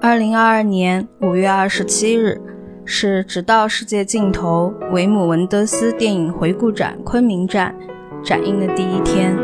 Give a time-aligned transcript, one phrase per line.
[0.00, 2.40] 二零二二年五月二十七日
[2.84, 7.74] 是《直到世界尽头》维姆文德斯电影回顾展昆明站
[8.22, 9.36] 展映的第一天。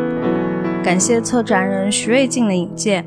[0.85, 3.05] 感谢策展人徐瑞静的引荐，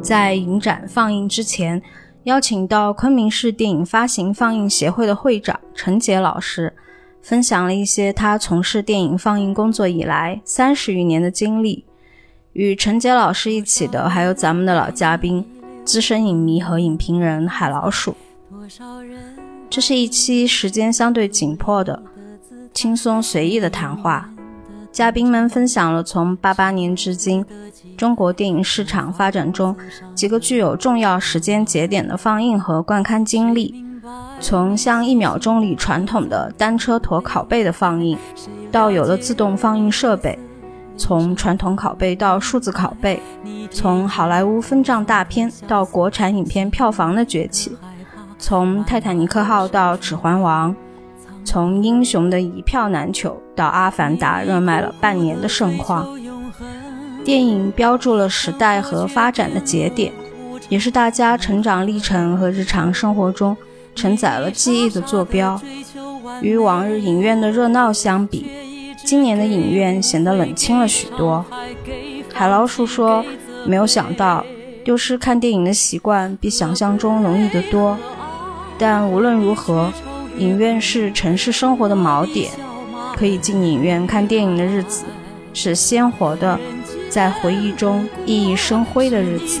[0.00, 1.80] 在影展放映之前，
[2.24, 6.74] 邀请到昆明市电影发行放映协会的会长陈杰老师，
[7.26, 11.84] 分享了一些他从事电影放映工作以来三十余年的经历。
[12.52, 15.44] 与陈杰老师一起的还有咱们的老嘉宾。
[15.84, 18.16] 资深影迷和影评人海老鼠，
[19.70, 22.02] 这是一期时间相对紧迫的、
[22.74, 24.28] 轻松随意的谈话。
[24.90, 27.44] 嘉宾们分享了从八八年至今
[27.96, 29.76] 中国电影市场发展中
[30.12, 33.85] 几个具有重要时间节点的放映和观看经历，
[34.40, 38.16] 从像一秒钟里传统的单车驮拷贝的放映，
[38.70, 40.38] 到有了自动放映设备。
[40.98, 43.20] 从传统拷贝到数字拷贝，
[43.70, 47.76] 从好莱坞分账大片到国产影片票房的崛起，
[48.38, 50.74] 从泰坦尼克号到指环王，
[51.44, 56.08] 从英雄的一票难求到阿凡达热卖了半年的盛况，
[57.24, 60.10] 电影标注了时代和发展的节点，
[60.70, 63.54] 也是大家成长历程和日常生活中
[63.96, 65.60] 承载了记忆的坐标。
[66.42, 68.46] 与往日影院的热闹相比。
[69.04, 71.44] 今年的影院显得冷清了许多。
[72.32, 73.24] 海老鼠说
[73.64, 74.44] ：“没有想到，
[74.84, 77.96] 丢失看电影的习惯比想象中容易得多。
[78.76, 79.90] 但无论如何，
[80.38, 82.50] 影院是城市生活的锚点，
[83.16, 85.04] 可以进影院看电影的日子，
[85.54, 86.58] 是鲜活的，
[87.08, 89.60] 在回忆中熠熠生辉的日子。”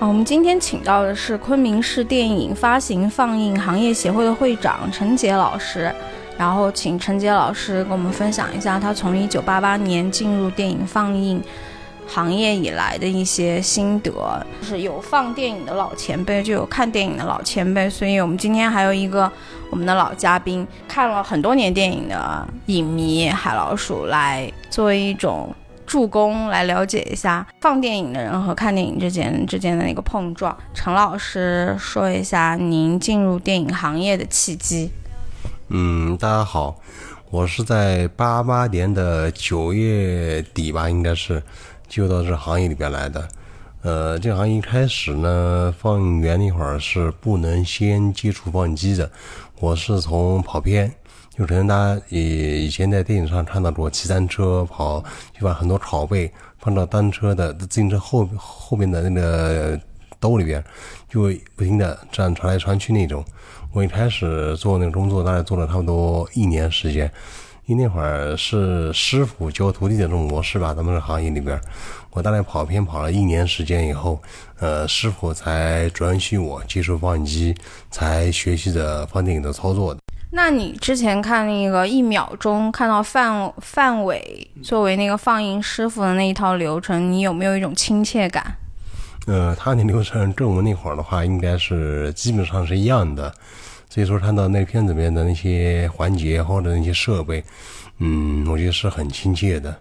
[0.00, 5.94] 我们今天请到的是昆明市电影发行放映行业协会的会长陈杰老师，
[6.38, 11.42] 然后请陈杰老师跟我们分享一下他从一九八八年进入电影放映
[12.08, 14.10] 行业以来的一些心得。
[14.62, 19.30] 就是有放电影的老前辈，就有看电影的老前辈，所以我们今天还有一个
[19.68, 25.54] 我们的老嘉宾，看了很多年电影的影迷海老鼠来作为一种。
[25.90, 30.56] 助攻来了解一下放电影的人和看电影之间之间的那个碰撞。
[30.72, 34.92] 陈老师说一下您进入电影行业的契机。
[35.66, 36.76] 嗯，大家好，
[37.28, 41.42] 我是在八八年的九月底吧，应该是
[41.88, 43.28] 就到这行业里边来的。
[43.82, 49.10] 呃，这行业一开始呢，放映员那会儿是不能先接触放映机的，
[49.58, 50.92] 我是从跑片。
[51.40, 55.02] 就可能大家以以前在电影上看到过骑单车跑，
[55.32, 59.80] 就把很多拷贝放到单车的自行车后后面的那个
[60.18, 60.62] 兜里边，
[61.08, 63.24] 就不停的这样传来传去那种。
[63.72, 67.10] 我一开始做那个工作，大概做了差不多一年时间，
[67.64, 71.58] 因为那会儿是师傅教徒弟的这种模式吧，咱们这行业里边，
[72.10, 74.20] 我大概跑片跑了一年时间以后，
[74.58, 77.54] 呃，师傅才准许我接触放映机，
[77.90, 80.00] 才学习的放电影的操作的。
[80.32, 88.54] 那你之前看那个一秒钟看到范范伟作为那个放映师傅的那一套流程，你有没有一种亲切感？
[89.26, 93.32] 呃，他那流程跟我们那会儿的话，应该是基本上是一样的。
[93.88, 97.44] 所以说，看到那片子里面的那些环节或者那些设备，
[97.98, 99.76] 嗯，我觉得是很亲切的。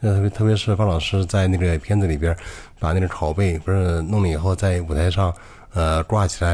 [0.00, 2.36] 呃，特别特别是方老师在那个片子里边
[2.80, 5.32] 把那个拷贝不是弄了以后，在舞台上。
[5.74, 6.50] 呃，挂起来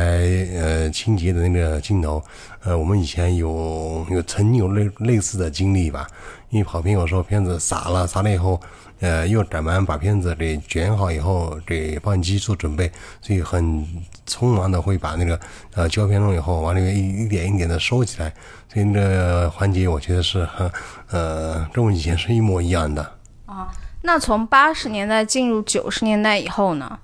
[0.56, 2.22] 呃清洁的那个镜头，
[2.64, 6.06] 呃，我们以前有有曾有类类似的经历吧。
[6.48, 8.60] 因为跑片有时候片子洒了，洒了以后，
[8.98, 12.90] 呃，又赶忙把片子给卷好以后给放映机做准备，
[13.20, 13.86] 所以很
[14.26, 15.38] 匆忙的会把那个
[15.74, 18.32] 呃胶片弄以后往里面一一点一点的收起来。
[18.72, 20.68] 所以那个环节我觉得是很
[21.10, 23.00] 呃跟我以前是一模一样的。
[23.46, 23.68] 啊，
[24.02, 26.98] 那从八十年代进入九十年代以后呢？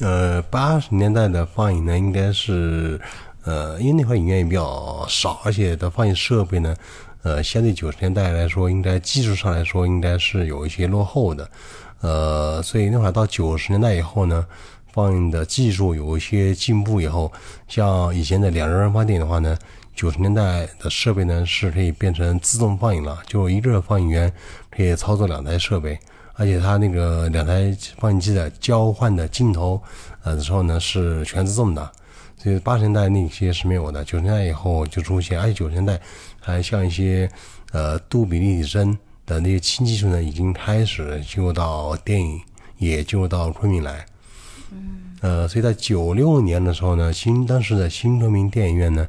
[0.00, 3.00] 呃，八十年代的放映呢，应该是，
[3.44, 6.74] 呃，因为那块影院也比较少，而且的放映设备呢，
[7.22, 11.48] 呃，相对九十年代来说，应该技术上来说，应该是有一些落后的，
[12.00, 14.44] 呃，所以那会儿到九十年代以后呢，
[14.92, 17.32] 放映的技术有一些进步以后，
[17.68, 19.56] 像以前的两人放电影的话呢，
[19.94, 24.32] 九十年代的设备呢是可以变成自动放映了，就一个放映员
[24.70, 25.96] 可以操作两台设备，
[26.36, 29.80] 而且它那个两台放映机的交换的镜头，
[30.22, 31.92] 呃的时候呢是全自动的，
[32.36, 36.00] 所以八十年代那些是没有的，九十年代以后就出现，而且九十年代
[36.40, 37.30] 还像一些
[37.72, 42.40] 呃杜比立体声的那些新技术呢，已经开始进入到电影，
[42.78, 44.04] 也进入到昆明来。
[44.72, 49.08] 嗯呃，所以在九六年的时候呢，新当时的新昆明电影院呢，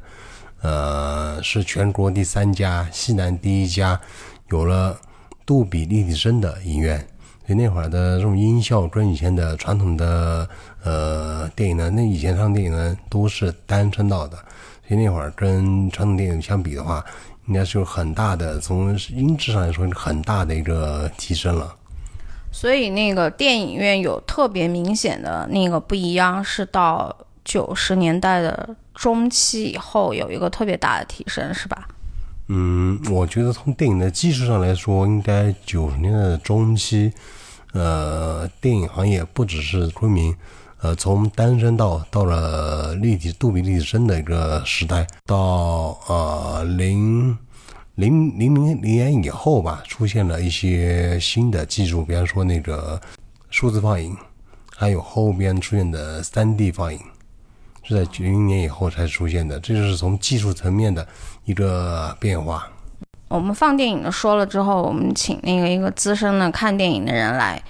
[0.62, 4.00] 呃，是全国第三家、西南第一家
[4.48, 4.98] 有了
[5.44, 7.06] 杜比立体声的影院。
[7.46, 10.48] 所以那会儿的这种音效跟以前的传统的
[10.82, 14.36] 呃电影呢，那以前上电影呢都是单声道的，
[14.88, 17.04] 所以那会儿跟传统电影相比的话，
[17.46, 21.72] 应该是有很大的从音质上来说很大的一个提升了。
[22.50, 31.86] 所以那个电影院有特别明显的那个不一样，是到九十年代的中期以后有一个特别大的提升，是吧？
[32.48, 37.12] 嗯，我觉得从电影的技术上来说，应该九十年代的中期，
[37.76, 40.34] 呃，电影行业不只是昆明，
[40.80, 47.36] 呃，从单声道到了立体杜比立体声的一个时代，到呃零。
[47.96, 53.00] 零零零年以后吧，出现了一些新的技术，比方说那个
[53.48, 54.14] 数字放映，
[54.76, 57.00] 还有后边出现的三 D 放映，
[57.82, 59.58] 是在九零年以后才出现的。
[59.60, 61.08] 这就是从技术层面的
[61.46, 62.70] 一个变化。
[63.28, 67.60] 我们放电影的说了之后，我们请那个一个资深的看电影的人来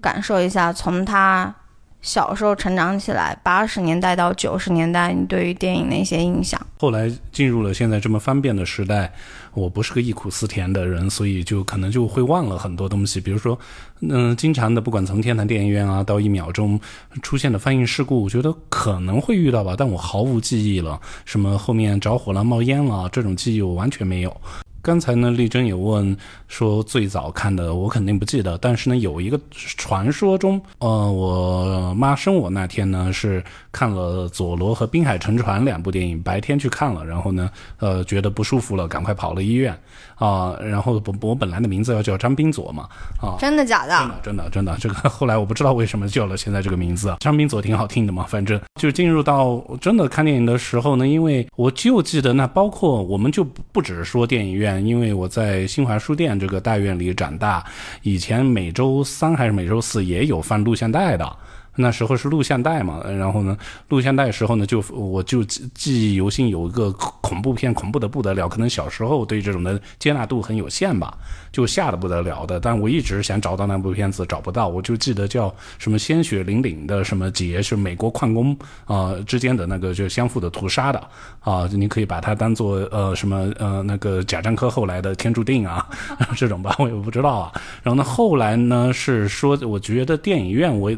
[0.00, 1.54] 感受一下，从他
[2.00, 6.60] 小时候成长起来，八十年代到九十年代，你对于电影的一些印象。
[6.78, 9.12] 后来进入了现在这么方便的时代。
[9.54, 13.20] 我不是个忆苦思甜的人，所以就可能就会忘了很多东西。
[13.20, 13.58] 比如说，
[14.02, 16.78] 嗯，经常的，不管从天坛电影院啊，到一秒钟
[17.22, 21.00] 出现的放映事故，我觉得可能会遇到吧，但我毫无记忆了。
[21.24, 24.40] 什么后面着火了、冒烟了，这种记忆我完全没有。
[24.80, 26.16] 刚才呢，丽珍也问
[26.46, 28.56] 说最早看的，我肯定不记得。
[28.58, 33.42] 但是呢，有一个传说中，呃，我妈生我那天呢，是
[33.72, 39.78] 看了《佐罗》和《滨海沉船》两部电影，白天去看了，然后呢，呃，觉得不舒服了，赶快跑了医院。
[40.18, 42.88] 啊，然后我我本来的名字要叫张斌佐嘛，
[43.20, 44.20] 啊，真的假的？
[44.22, 57.64] 真的真的真的，这个后来我不知道为什么叫了现在这个名字，张斌佐挺好听的嘛，反正就进入到真的看电影的时候呢，因为我就记得那包括我们就不只是说电影院，因为我在新华书店这个大院里长大，
[58.02, 61.36] 以前每周三还是每周四也有放录像带的。
[61.80, 63.56] 那时候是录像带嘛，然后呢，
[63.88, 68.48] 录像带时候呢，就我就记忆犹新，有一个恐怖片，恐怖的不得了。
[68.48, 71.16] 可能小时候对这种的接纳度很有限吧，
[71.52, 72.58] 就吓得不得了的。
[72.58, 74.66] 但我一直想找到那部片子，找不到。
[74.66, 81.00] 我就记得叫什么鲜血淋淋的什么劫，是美国矿工啊之间的那个就相互的屠杀的
[81.38, 85.88] 啊，你可以把它当做呃什么呃那个贾樟柯后来的天注定啊
[86.36, 87.52] 这种吧，我也不知道啊。
[87.84, 90.90] 然后呢，后来呢是说，我觉得电影院我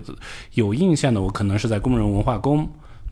[0.55, 0.70] 有。
[0.71, 2.69] 有印象的，我可能是在工人文化宫，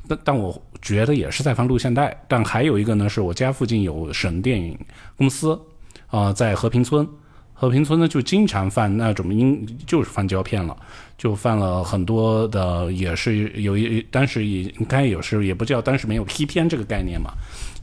[0.07, 2.17] 但但我觉得也是在放录像带。
[2.29, 4.79] 但还有一个呢，是我家附近有省电影
[5.17, 5.61] 公司，
[6.07, 7.05] 啊，在和平村，
[7.53, 10.77] 和平村呢就经常放那种音，就是放胶片了，
[11.17, 17.33] 就放了很多的，也是有一当时也应该有时也不叫当时没有批片这个概念嘛，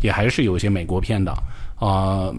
[0.01, 1.33] 也还是有一些美国片的
[1.75, 2.33] 啊，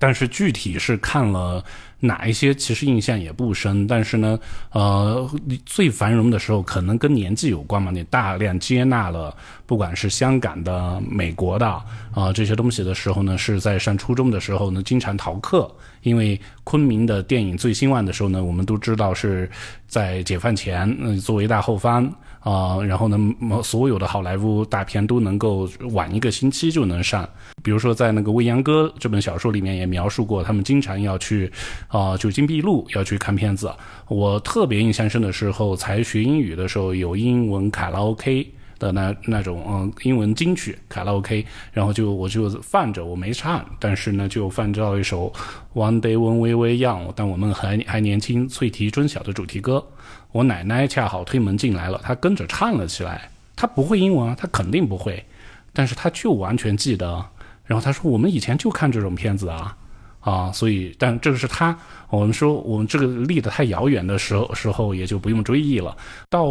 [0.00, 1.64] 但是具体是看了。
[2.00, 4.38] 哪一些其实印象也不深，但是呢，
[4.70, 5.28] 呃，
[5.66, 7.90] 最繁荣的时候可能跟年纪有关嘛。
[7.90, 9.34] 你大量接纳了，
[9.66, 11.66] 不管是香港的、美国的
[12.14, 15.68] 啊这些东西的时候呢，是在上初中的时候呢，经常逃课，
[16.08, 19.48] 因为昆明的电影最兴旺的时候呢，我们都知道是
[19.86, 22.10] 在解放前，嗯，作为大后方。
[22.40, 23.18] 啊，然后呢，
[23.62, 27.28] 所有的好莱坞大片都能够晚一个星期就能上。
[27.62, 31.52] 比如说，在那个《未央歌》这本小说里面也描述过，他们经常要去
[31.88, 33.70] 啊，就金碧路要去看片子。
[34.06, 38.46] 我特别印象深的时候，才学英语的时候，有英文卡拉 OK
[38.78, 45.32] 的那那种嗯，英文金曲卡拉 OK，然后就我就放着，我没唱，但是呢，就放着一首
[45.78, 49.84] 《One Day When We Were Young》，但我们还还年轻，脆提春晓的主题歌。
[50.32, 53.30] 我奶奶恰好推门进来了，她跟着唱了起来。
[53.56, 55.24] 她不会英文啊，她肯定不会，
[55.72, 57.24] 但是她就完全记得。
[57.64, 59.76] 然后她说：“我们以前就看这种片子啊，
[60.20, 61.76] 啊，所以，但这个是他。
[62.10, 65.96] 我们说我们这个离得太遥远的时候，时候也就不用追忆了。
[66.30, 66.44] 到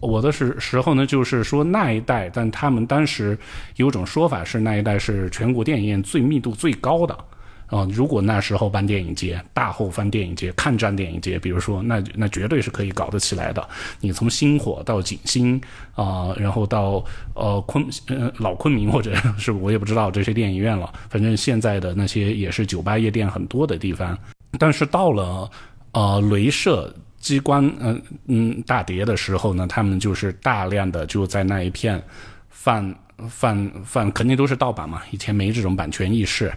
[0.00, 3.38] 我的时时候呢，就是说那一代，但他们当时
[3.76, 7.16] 有种说法是那一代是全国电影院最密度最高的。”
[7.72, 13.66] 啊，如果那时候办电影节，大后方电影节、抗战电影节，比如说，那那绝对是可以搞得起来的。
[13.98, 15.58] 你从星火到景星
[15.94, 17.02] 啊，然后到
[17.34, 24.18] 呃昆呃老昆明或者 是我也不知道这些电影院了，反正现在的那些也是酒吧夜店很多的地方。
[24.58, 25.50] 但是到了
[25.92, 32.02] 呃镭射激光嗯嗯大碟的时候呢，他们就是大量的就在那一片
[32.50, 32.94] 放。
[33.28, 36.52] 放放肯定都是盗版嘛，以前没这种版权意识，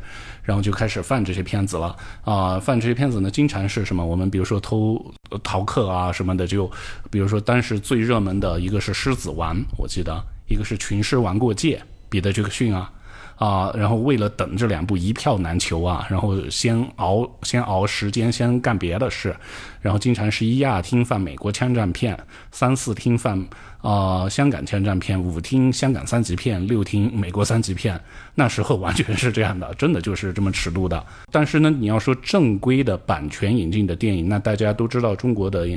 [0.46, 4.06] 然后就开始放这些片子了啊，放这些片子呢，经常是什么？
[4.06, 6.72] 我们比如说偷逃课啊什么的，就
[7.10, 11.78] 比如说当时最热门的一个是《狮子王》，我记得一个是《群狮王过界》，
[12.10, 12.92] 彼得·杰克逊啊。
[13.36, 19.36] 啊，然后为了等这两部一票难求啊，然后先熬先熬时间，先干别的事，
[19.82, 22.18] 然后经常是一二厅放美国枪战片，
[22.52, 23.46] 三四厅放
[23.82, 28.00] 啊香港枪战片，五厅香港三级片，六厅美国三级片。
[28.36, 31.06] 那时候完全是这样的，真的就是这么尺度的。
[31.30, 35.68] 但是呢，你要说正规的版权引进的电影，那大家都知道中国的，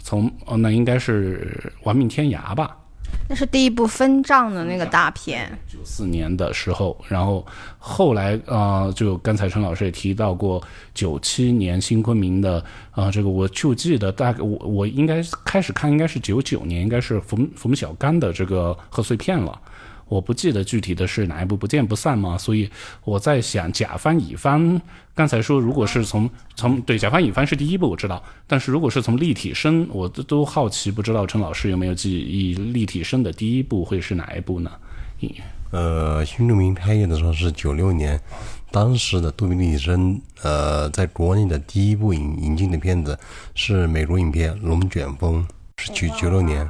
[0.00, 2.76] 从哦那应该是《亡命天涯》吧。
[3.28, 7.46] 那是第一部分账的那个大片，九四年的时候，然后
[7.78, 10.60] 后来啊，就刚才陈老师也提到过，
[10.92, 19.60] 九七年新昆明的啊，这个我就记得大概我我应该开始看应该是九九年，应该是冯冯小刚的这个贺岁片了。
[20.10, 22.36] 我不记得具体的是哪一部，不见不散嘛。
[22.36, 22.68] 所以
[23.04, 24.78] 我在想，甲方乙方
[25.14, 28.20] 刚才说，如果是从从对甲方乙方是第一部，我知道。
[28.48, 34.70] 但是如果是从立体声，我都都好奇，不知道陈老师有没有记忆，立体声的第一部会是哪一部呢？
[35.70, 38.20] 呃，新著名开业的时候是九六年，
[38.72, 43.16] 当时的杜比立体声，呃，在国内的第一部引引进的片子
[43.54, 45.46] 是美国影片《龙卷风》，
[45.82, 46.68] 是九九六年。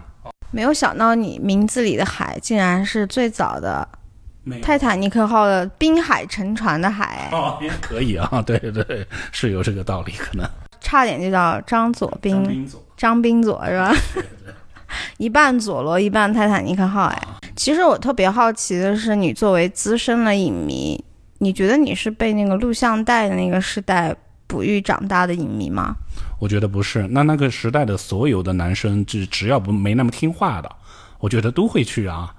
[0.50, 3.86] 没有想到你名字里的海竟然是最早的
[4.62, 10.44] 泰坦尼克号的滨海沉船的海哦，也可以啊， 对对，是有这个道理，可能
[10.80, 13.94] 差点就叫张左滨，张滨左是吧？
[15.18, 17.04] 一半佐罗，一半泰坦尼克号。
[17.04, 17.22] 哎，
[17.54, 21.04] 其实我特别好奇的是，你作为资深的影迷，
[21.38, 24.12] 你觉得你是被那个录像带的那个时代
[24.48, 25.94] 哺育长大的影迷吗？
[26.40, 30.74] 我觉得不是，那那个时代的所有的男生，只只要不没那么听话的，
[31.20, 32.34] 我觉得都会去啊。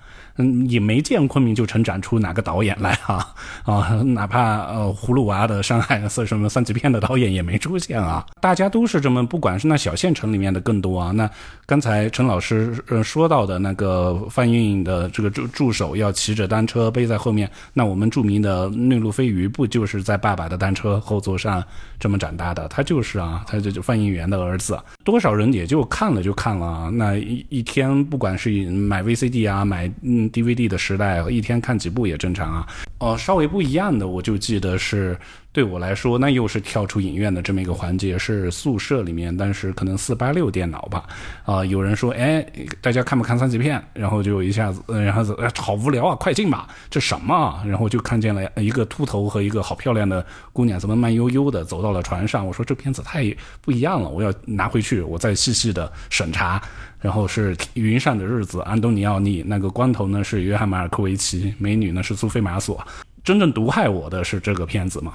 [0.70, 3.34] 也没见昆明就成长出哪个导演来啊
[3.66, 8.26] 啊，哪怕呃葫芦娃的上海是什么三级片的导演也没出现啊。
[8.40, 11.12] 大家都是这么，不管是那小县城里面的更多啊。
[11.12, 11.30] 那
[11.66, 21.64] 刚才陈老师呃说到的那个范运的这个助助手要骑着单车背在后面，那我们著名的内陆飞鱼不就是在爸爸的单车后座上
[22.00, 22.68] 这么长大的？
[22.68, 24.80] 他就是啊，他就范运员的儿子。
[25.04, 30.31] 多少人也就看了就看了啊，那一一天不管是买 VCD 啊买嗯。
[30.32, 32.68] DVD 的时代，一天看几部也正常啊。
[33.00, 35.18] 哦，稍微不一样的，我就记得是。
[35.54, 41.04] 对我来说，那又是跳出影院的这么一个环节，是宿舍里面，但是可能四八六电脑吧。
[41.44, 42.42] 啊，有人说，哎，
[42.80, 43.84] 大家看不看三级片？
[43.94, 47.62] 然后就一下子，然后子，好无聊啊，快进吧，这什么？
[47.68, 52.48] 然后就看见了一个秃头和一个好漂亮的姑娘，怎么慢悠悠的走到了船上？
[52.48, 53.22] 我说这片子太
[53.60, 56.64] 不一样了，我要拿回去，我再细细的审查。
[57.02, 62.82] 然后是云上的日子，安东尼奥尼，那个光头呢是约翰马尔科维奇，美女呢是苏菲玛索。
[63.24, 65.14] 真正毒害我的是这个片子嘛？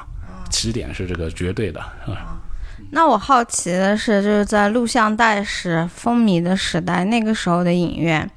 [0.50, 2.38] 起点是这个绝对的啊。
[2.90, 8.31] 那我好奇的是，就是在录像带时风靡的时代，那个时候的影院，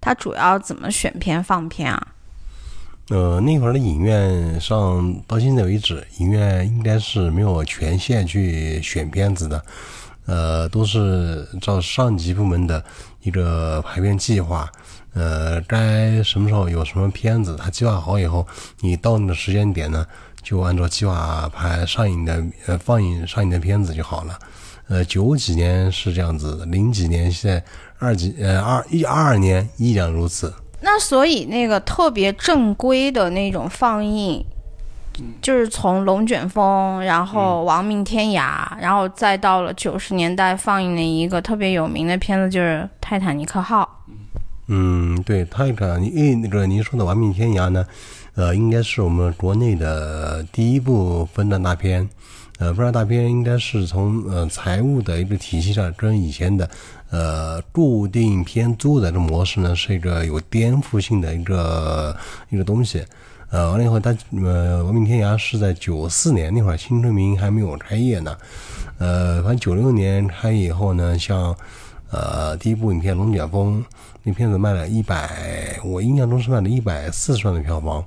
[0.00, 2.08] 它主要怎么选片放片啊？
[3.10, 9.62] 呃，那会儿的影院上到现在为止，影院应该是没有权限去选片子的，
[10.30, 12.80] 呃，都是照上级部门的
[13.22, 14.70] 一个排片计划，
[15.12, 18.46] 呃，该什么时候有什么片子，他计划好以后，
[18.78, 20.06] 你到那个时间点呢？
[20.40, 24.38] 就按照计划拍上映的呃放映上映的片子就好了，
[24.88, 27.62] 呃九几年是这样子，零几年现在
[27.98, 30.54] 二几呃二一二二年依然如此。
[30.80, 34.42] 那所以那个特别正规的那种放映，
[35.42, 43.82] 就是从《龙卷风》，然后《亡命天涯》，然后再到了九十年代放映的一个特别有名的片子，就是《泰坦尼克号》。
[44.68, 47.84] 嗯，对，泰坦尼诶那个您说的《亡命天涯》呢？
[48.36, 52.08] 呃，应该是我们国内的第一部分段大片，
[52.58, 56.70] 呃，分段大片应该是从呃财务的一个体系上，跟以前的
[57.10, 62.16] 呃固定片租的这个模式呢，是一个有颠覆性的一个
[62.50, 63.04] 一个东西。
[63.50, 64.10] 呃，完了以后，他
[64.42, 68.36] 呃《亡命天涯》是在九四年那会儿，新春明还没有开业呢。
[68.98, 71.54] 呃，反正九六年开业以后呢，像
[72.10, 73.80] 呃第一部影片《龙卷风》。
[74.22, 78.04] 那片子卖了一百，我印象中是卖了一百四十万的票房。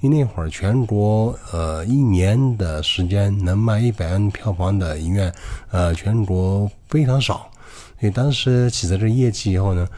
[0.00, 5.34] 因为那会儿全国呃一年的时间能卖一百万票房的影院，
[5.72, 7.50] 呃全国非常少，
[7.98, 9.88] 所以当时起在这业绩以后呢，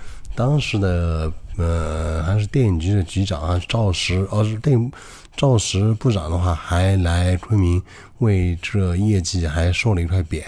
[0.40, 4.90] 当时的呃还是电影局的局长啊赵石，哦是电影
[5.36, 7.82] 赵石部长的话，还来昆明
[8.20, 10.42] 为这业绩还受了一块匾，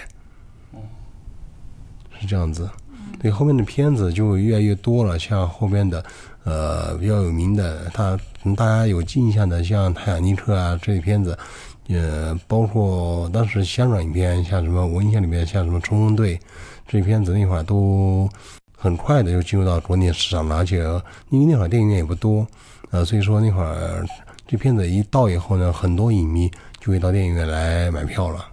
[2.19, 2.67] 是这样子。
[3.21, 6.03] 对后面的片子就越来越多了，像后边的，
[6.43, 8.19] 呃，比较有名的，他
[8.57, 11.37] 大家有印象的，像《泰坦尼克》啊这些片子，
[11.89, 16.35] 呃，包括当时香港影片，像什么我印象里面像什么《冲锋队》
[16.87, 18.27] 这些片子，那会儿都
[18.83, 20.83] 很快的就进入到国内市场了，而且
[21.29, 22.45] 因为那会儿电影院也不多，
[22.91, 24.05] 呃，所以说那会儿
[24.45, 28.45] 这片子一到以后呢，很多影迷就会到电影院来买票了。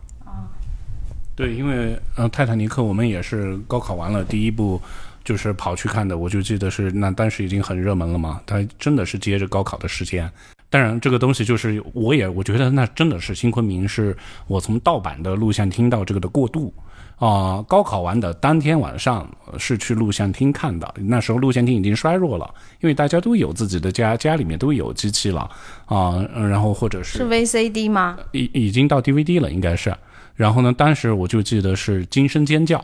[1.34, 4.80] 对，因为呃，《泰坦尼克》我们也是高考完了第一部，
[5.24, 6.16] 就是跑去看的。
[6.16, 10.30] 我就记得是那当时已经很热门了嘛，它真的是接着高考的时间。
[10.68, 16.72] 当然，这个东西就是我也我觉得那真的是新昆明是我从盗版的录像厅到这个的过渡
[17.20, 17.64] 啊。
[17.68, 25.48] 高考完的当天晚上是去录像厅看的，那时候录像厅已经衰弱了，因为大家都有自己的家，家里面都有机器了
[25.86, 26.20] 啊。
[26.34, 28.18] 然后或者是是 VCD 吗？
[28.32, 29.94] 已已经到 DVD 了，应该是。
[30.34, 30.72] 然后呢？
[30.72, 32.82] 当时我就记得是惊声尖叫，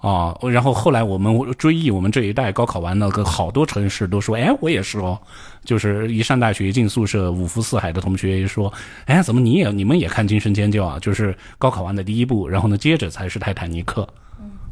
[0.00, 0.36] 啊！
[0.50, 5.18] 然后后来我们追忆我们这一代高考完了，个好多城市都说：“哎，我也是哦。”
[5.64, 8.72] 就是一上大学一进宿舍，五湖四海的同学说
[9.06, 14.08] ：“哎，怎么你也你们也看惊声尖叫啊？”就是高考完的第一部，然后呢，接着才是泰坦尼克，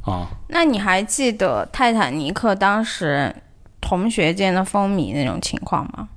[0.03, 0.29] 啊。
[0.49, 3.35] 那你还记得泰坦尼克当时
[3.81, 6.09] 同学间的风靡那种情况吗？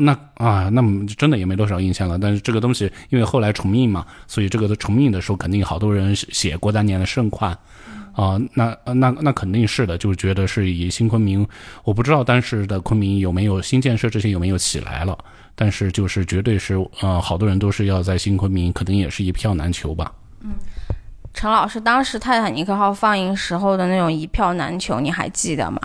[0.00, 2.16] 那啊，那么真的也没多少印象了。
[2.18, 7.56] 但是这个东西，因为后来重映嘛，所以这个的重映的时候，肯定好多人写过当年的盛况，
[8.18, 11.46] 啊，那那那肯定是的，就是觉得是以新昆明，
[11.84, 15.16] 我不知道当时的昆明有没有新建设这些有没有起来了，
[15.54, 20.12] 但是就是绝对是，呃，好多人都是要在新昆明，肯定也是一票难求吧。
[20.40, 20.50] 嗯，
[21.32, 25.78] 陈老师，当时《泰坦尼克号》放映时候的那种一票难求，你还记得吗？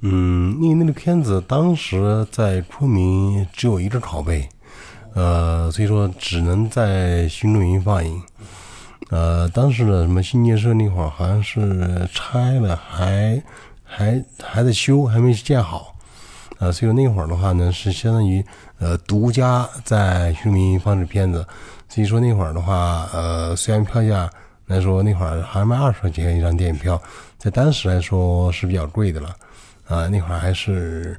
[0.00, 4.48] 嗯，因为那个片子当时在昆明只有一个拷贝，
[5.14, 8.20] 呃，所以说只能在新昆明放映。
[9.12, 13.42] 呃，当时的什么新建设那会儿好像是拆了，还
[13.84, 15.94] 还还在修，还没建好。
[16.58, 18.42] 呃，所以那会儿的话呢，是相当于
[18.78, 21.46] 呃独家在新昆明放这片子。
[21.90, 24.30] 所以说那会儿的话，呃，虽然票价
[24.64, 26.98] 来说那会儿还卖二十块钱一张电影票，
[27.36, 29.36] 在当时来说是比较贵的了。
[29.88, 31.14] 啊，那会儿还是，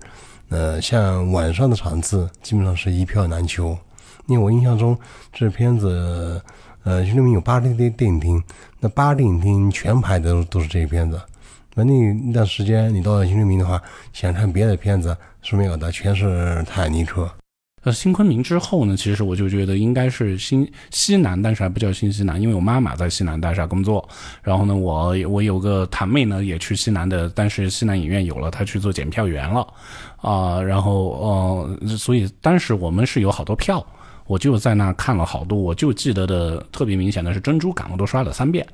[0.50, 3.78] 呃，像晚上的场次，基本上是一票难求。
[4.26, 4.98] 因为我印象中，
[5.32, 6.42] 这片子，
[6.84, 8.44] 呃徐立明有八个电电影厅，
[8.80, 11.22] 那八个电影厅全排的都是这个片子。
[11.76, 16.26] 那那那段时间，你到了徐立明的话，想看别的片子是没有的，全是
[16.64, 17.24] 《泰坦尼克》。
[17.84, 24.08] 呃，新昆明之后呢，其实我就觉得应该是新西南，但是还不叫新西南，因为我妈妈在西南大厦工作。
[24.42, 29.68] 然后呢，我我有个堂妹呢，也去西南的，但是西南影院有了，她去做检票员了
[30.18, 30.62] 啊。
[30.62, 31.10] 然后
[31.82, 33.86] 呃，所以当时我们是有好多票，
[34.26, 38.66] 我就在那看了好多，我就记得的特别明显的是《珍珠港》，我都刷了三遍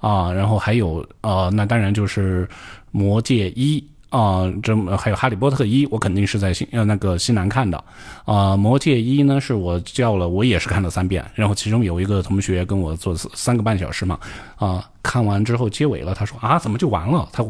[0.00, 0.32] 啊。
[0.32, 2.46] 然后还有呃，那当然就是
[2.90, 3.80] 《魔戒一》。
[4.10, 7.76] 啊，这还有《哈利波特一》，我肯定是在新呃那个西南看的。
[8.24, 11.22] 啊，《魔戒一》呢是我叫了，我也是看了三遍。
[11.34, 14.18] 然后其中有一个同学跟我做三个半小时嘛，
[14.56, 17.28] 啊，看完之后结尾了，他说啊，怎么就完了？
[17.30, 17.44] 他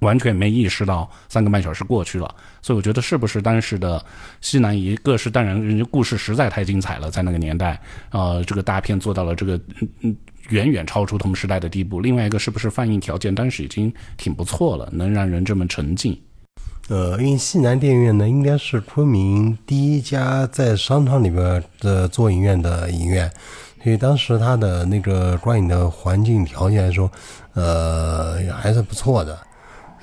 [0.00, 2.34] 完全没意识到三个半小时过去了。
[2.62, 4.04] 所以我觉得是不是当时的
[4.40, 7.80] 西南一个是当然，人家故事实在太精彩了，在那个年代，
[8.10, 10.16] 啊，这个大片做到了这个嗯嗯。
[10.50, 12.00] 远远超出同时代的地步。
[12.00, 16.18] 另外一个是不是放映条件当时已经挺不错了，能让人这么沉浸？
[16.88, 23.30] 呃，因为西南电影院呢，应该是昆明第一家在商场里边的做影院的影院，
[23.84, 27.12] 所以当时它的那个观影的环境条件来说，
[27.52, 29.38] 呃，还是不错的。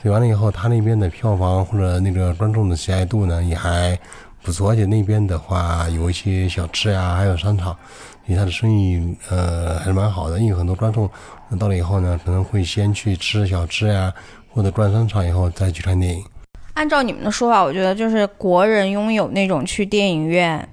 [0.05, 3.97] 所以完了以后，他那边的票房或者那个观众的喜爱度呢，也还
[4.43, 4.69] 不错。
[4.69, 7.75] 而且那边的话，有一些小吃呀，还有商场。
[8.27, 11.09] 因为他的生意呃还是蛮好的，因为很多观众
[11.57, 14.13] 到了以后呢，可能会先去吃小吃呀，
[14.53, 16.23] 或者逛商场以后再去看电影。
[16.75, 20.69] 按照你们的说法，我觉得就是国人拥有那种去电影院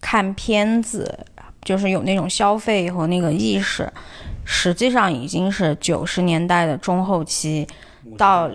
[0.00, 1.26] 看片子，
[1.60, 3.92] 就是有那种消费和那个意识，
[4.46, 7.68] 实际上已经是九十年代的中后期
[8.16, 8.50] 到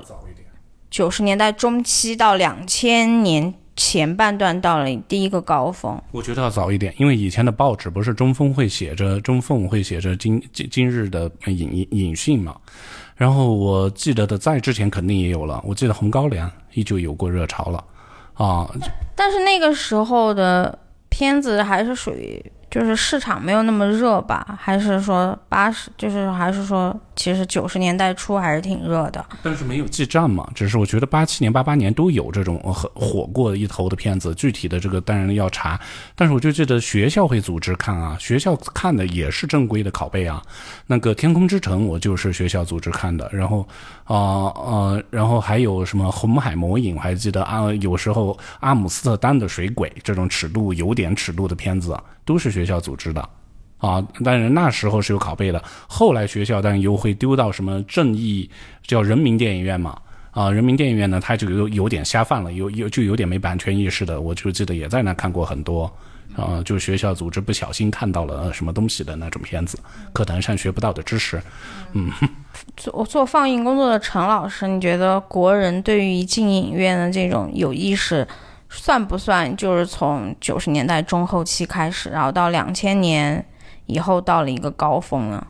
[0.90, 3.54] 九十年代中期到两千年。
[3.76, 12.58] 前半段到了第一个高峰，我觉得要早一点，因为以前的报纸不是中风会写着中凤会写着今今今日的影影讯嘛，
[13.16, 17.82] 然后我记得的在之前肯定也有了，我记得红高粱依旧有过热潮了，
[18.34, 18.70] 啊。
[19.16, 22.52] 但是那个时候的片子还是属于。
[22.70, 24.58] 就是市场没有那么热吧？
[24.60, 25.90] 还是说八十？
[25.98, 29.26] 就是还是说，其实九十年代初还是挺热的。
[29.42, 30.48] 但是没有记账嘛？
[30.54, 35.80] 只是我觉得八七年、八八年都有这种很火过一头的片子，具体的这个当然要查。
[36.16, 40.42] 但是我就记得学校会组织看啊，学校看的也是正规的拷贝啊。
[40.86, 43.68] 那个《天空之城》我就是学校组织看的，然后
[44.10, 51.98] 啊呃，然后还有什么《红海魔影》，我还记得啊，有时候阿姆斯特丹的水鬼这种尺度有点尺度的片子。
[52.26, 53.28] 都是学校组织的，
[53.80, 55.60] 啊，但是那时候是有拷贝的。
[55.88, 58.48] 后来学校但又会丢到什么正义
[58.86, 64.22] 叫人民电影院嘛，啊，人民电影院呢，他就有有点瞎放了，有有就有点没版权意识的。
[64.22, 65.92] 我就记得也在那看过很多，
[66.40, 69.78] 啊，就学校组织不小心看到了什么东西的那种片子，
[70.14, 71.42] 课堂上学不到的知识。
[71.94, 72.12] 嗯，
[72.78, 78.28] 做做放映工作的陈老师，你觉得国人对于进影院的这种有意识？
[78.72, 83.44] 算不算就是从九十年代中后期开始，然后到两千年
[83.88, 85.46] 以后到了一个高峰呢？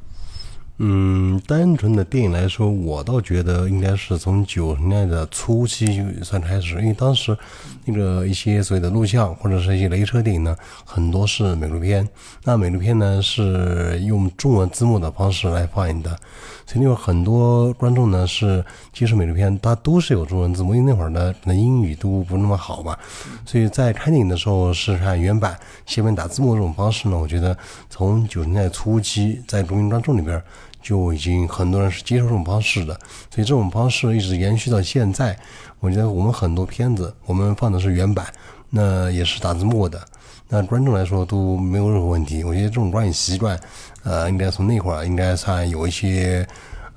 [0.82, 7.38] 嗯，单纯的电影来说，我倒觉得应该是从九十年代的初期就算开始，因为当时
[7.84, 12.08] 那个一些所谓的录像或者是一些雷车电影呢，很多是美录片。
[12.46, 16.18] 那美录片呢是用中文字幕的方式来放映的，
[16.66, 18.64] 所以那会儿很多观众呢是
[18.94, 22.98] 接触美录片，它都是有中文字幕，因为那会儿呢可能英语都不那么好嘛，
[23.46, 27.58] 所以在看电影的时候是看原版，下面打字幕这种方式呢，我觉得
[27.90, 30.42] 从九十年代初期在中民观众里边。
[30.82, 32.94] 就已经很多人是接受这种方式的，
[33.34, 35.38] 所以这种方式一直延续到现在。
[35.80, 38.26] 我觉得我们很多片子，我们放的是原版，
[38.70, 40.02] 那也是打字幕的，
[40.50, 42.44] 那观众来说都没有任何问题。
[42.44, 43.58] 我觉得这种观影习惯，
[44.04, 46.46] 呃，应该从那会儿应该算有一些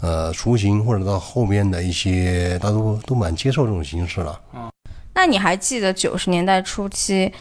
[0.00, 4.40] 呃雏形，或者到后边的一些，大家都都蛮接受这种形式了。
[4.54, 4.68] 嗯，
[5.14, 7.28] 那你还记得九十年代初期《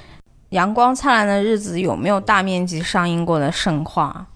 [0.49, 4.27] 阳光灿烂的日子》有没有大面积上映过的盛况？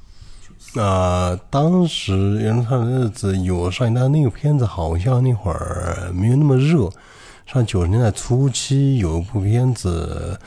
[0.76, 2.12] 呃，当时
[2.46, 6.90] 《阳光灿烂的日子》有上映，但那个片子好像那会儿没有那么热。
[7.46, 10.38] 上九十年代初期有一部片子，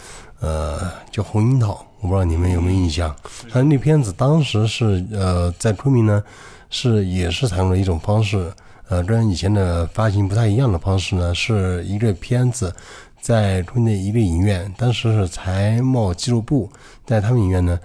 [0.40, 3.14] 呃，叫《红樱桃》，我不知道你们有没有印象。
[3.52, 6.22] 但那片子当时是呃，在昆明呢，
[6.68, 8.52] 是也是采用了一种方式，
[8.88, 12.74] 呃，跟以前的发行不太一样的方式呢，是一个片子
[13.20, 16.70] 在昆明一个影院，当时是财贸俱乐部
[17.06, 17.78] 在他们影院呢。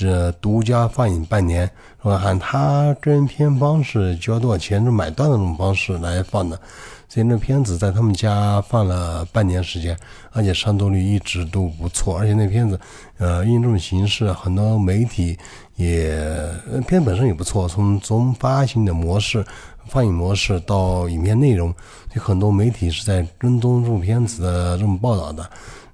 [0.00, 1.66] 这独家放映半年，
[2.02, 2.22] 是吧？
[2.24, 6.58] 按他跟片方是交多少钱就买断的这种方式来放的，
[7.06, 9.94] 所以那片子在他们家放了半年时间，
[10.32, 12.18] 而且上座率一直都不错。
[12.18, 12.80] 而且那片子，
[13.18, 15.38] 呃，用这种形式，很多媒体
[15.76, 16.48] 也
[16.88, 17.68] 片本身也不错。
[17.68, 19.44] 从从发行的模式、
[19.86, 21.74] 放映模式到影片内容，
[22.14, 25.46] 有很多媒体是在跟踪这部片子的这种报道的。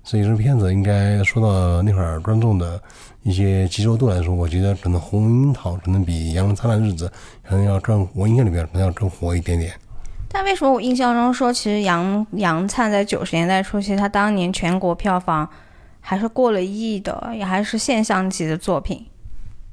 [0.04, 2.80] 所以这片子应该说到那会儿观众的。
[3.26, 7.08] 一些接受度来说，我觉得可能《红樱桃》可能比《阳光灿烂日子》
[7.42, 9.74] 可能要更，我印象里边可能要更火一点点。
[10.28, 15.48] 但为什么我印象中说，其实《杨杨灿》在九十年代初期，他当年全国票房
[16.00, 19.04] 还是过了亿的，也还是现象级的作品。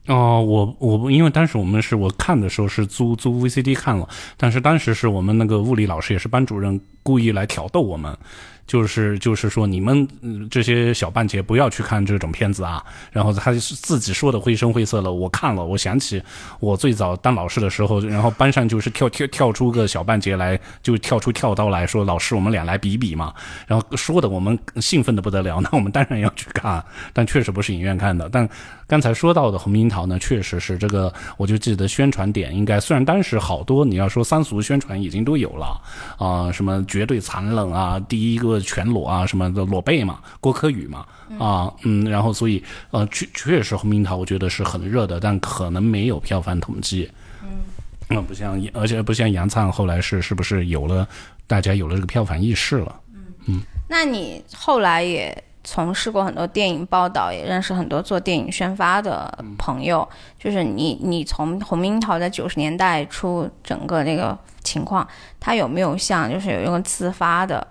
[0.08, 8.18] 哦，我我因为当时我们是我看的时候是租租 VCD 看了，但是当时是我们那个物理老师也是班主任，故意来挑逗我们。
[8.66, 10.08] 就是就是说，你们
[10.50, 12.84] 这些小半截不要去看这种片子啊。
[13.12, 16.22] 然后他自己说的绘声绘色了，我看了，我想起
[16.60, 23.34] 我最早当老师的时候，然后班上就是跳跳跳出个小半截来，就跳出跳刀来说，老师我们俩来比比嘛。
[23.68, 28.48] 然后说的我们兴奋的不得了，那我们当然要去看，但确实不是影院看的，但。
[28.86, 35.82] 刚才说到的红樱桃呢，确实是这个，我就记得宣传点应该，虽然当时好多你要说三俗宣传已经都有了
[36.20, 41.06] 啊，什么绝对残忍啊，第一个全裸啊，什么的裸背嘛，郭柯宇嘛，
[41.38, 47.12] 啊，嗯，然后所以呃，确确实红樱桃我觉得是很热的，但可能没有票房统计，
[47.44, 47.50] 嗯，
[48.08, 51.08] 那不像，而且不像杨灿后来是是不是有了
[51.46, 53.22] 大家有了这个票房意识了，嗯。
[53.46, 55.44] 嗯，那你后来也。
[55.66, 60.06] 从事过很多电影报道，也认识很多做电影宣发的朋友。
[60.38, 65.08] 就是你，你从《红樱桃》在九十年代初整个那个情况，
[65.40, 67.66] 它有没有像就是有一个自发的，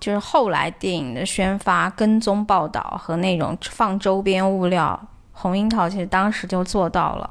[0.00, 4.98] 就是后来电影的宣发、跟踪报道和那种放周边物料，
[5.32, 7.28] 《红樱桃》其实当时就做到了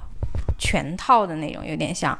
[0.57, 2.17] 全套的那种，有点像。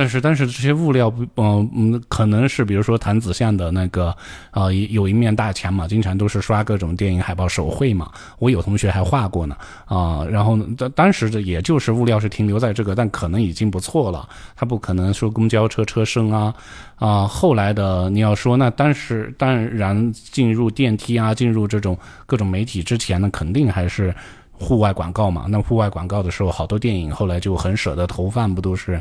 [0.00, 4.16] 但是，但是这些物料，嗯嗯，可能是比如说谭子象的那个，
[4.50, 8.10] 呃，有一面大墙嘛，经常都是刷各种电影海报手绘嘛。
[8.38, 14.26] 我有同学还画过呢，啊，然后当当时这也就是物料是停留在这个，但可能已经不错了。
[14.56, 16.54] 他不可能说公交车车身啊，
[16.96, 24.14] 啊，后来的你要说那当时当然进入电梯啊，进入这种各种媒体之前呢，肯定还是
[24.50, 25.44] 户外广告嘛。
[25.46, 28.98] 那户外广告的时候，好多电影后来就很舍得投放，不都是？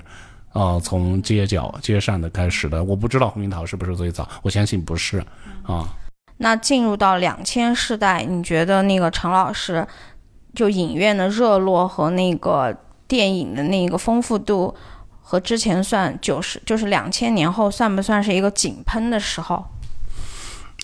[0.53, 5.23] 哦，从街角街上的开始的，我不知道红樱桃是不是最早，我相信不是
[5.63, 5.87] 啊。
[6.37, 9.85] 那进入到两千世代，你觉得那个陈老师，
[10.55, 12.75] 就影院的热络和那个
[13.07, 14.73] 电影的那个丰富度，
[15.21, 19.63] 和之前算九十，就是两千年后算不算是一个井喷的时候？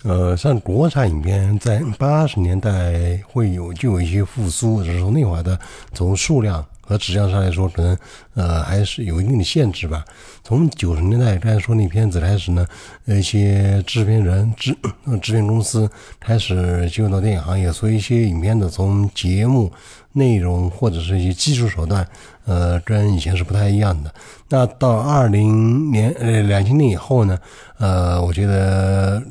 [0.04, 5.60] 呃，像国产影片在八十年代会有就有一些复苏，只是从那会儿的
[5.94, 6.64] 从数量。
[6.86, 7.98] 和质量上来说，可能
[8.36, 10.06] 呃还是有一定的限制吧。
[10.44, 12.66] 从九十年代刚才说那片子开始呢，
[13.06, 14.78] 一些制片人、制
[15.22, 19.72] 制片公司开始进入到电影行业，所以一些影片的从节目
[20.14, 22.08] 内容或者是一些技术手段，
[22.46, 24.14] 呃，跟以前是不太一样的。
[24.50, 27.38] 那到二零年呃两千年以后呢，
[27.80, 29.22] 呃，我觉得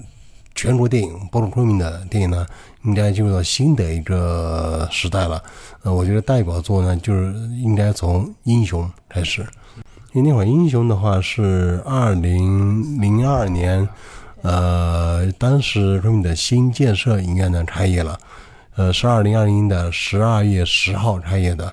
[0.55, 2.45] 全国电影包括昆明的电影呢。
[2.85, 5.43] 应该进入到新的一个时代了，
[5.83, 9.47] 呃，我觉得代表作呢，就是应该从《英雄》开始，
[10.13, 13.89] 因为那会儿《英雄》的话是二零零二年，
[14.43, 18.19] 呃，当时昆明的新建设影院呢开业了，
[18.77, 21.73] 呃，是二零二零的十二月十号开业的，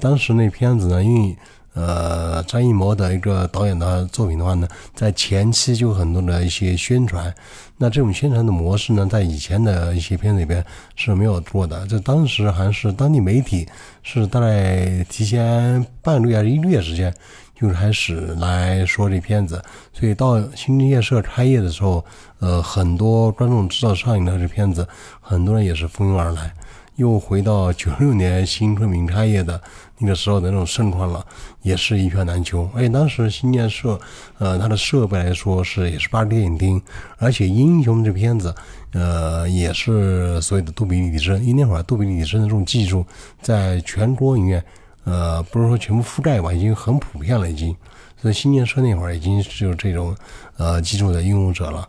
[0.00, 1.36] 当时那片子呢，因为。
[1.78, 7.30] 呃，张艺谋的一个导演的作品的话呢，在前期就很多的一些宣传，
[7.78, 11.86] 那这种宣传的模式呢，在以前的一些片子里边是没有做的。
[11.86, 13.68] 这当时还是当地媒体
[14.02, 17.14] 是大概提前半个月还是、一个月时间
[17.54, 19.62] 就开始来说这片子，
[19.92, 22.04] 所以到新建社开业的时候，
[22.38, 24.86] 呃，很多观众知道上映的这片子，
[25.20, 26.52] 很多人也是蜂拥而来。
[26.96, 29.60] 又回到九六年新昆明开业的
[29.98, 31.24] 那个时候的那种盛况了，
[31.62, 32.68] 也是一票难求。
[32.74, 33.98] 而且当时新建设，
[34.38, 36.82] 呃，它的设备来说是也是八 D 电影厅，
[37.18, 38.54] 而且《英雄》这片子，
[38.92, 41.38] 呃，也是所谓的杜比立体声。
[41.44, 43.04] 因为那会儿杜比立体声的这种技术，
[43.40, 44.64] 在全国影院，
[45.04, 47.76] 呃，不是说全部覆盖吧，已经很普遍了，已经。
[48.20, 50.16] 所以新建设那会儿已经是有这种
[50.56, 51.86] 呃技术的应用者了。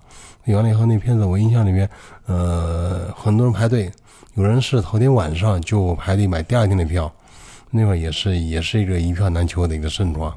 [0.55, 1.89] 完了以后，那片子我印象里面，
[2.25, 3.91] 呃，很多人排队。
[4.35, 7.11] 有人是头天晚上就排队买第二天的票，
[7.71, 10.31] 那会儿也是也是一个一票难求的一个盛况。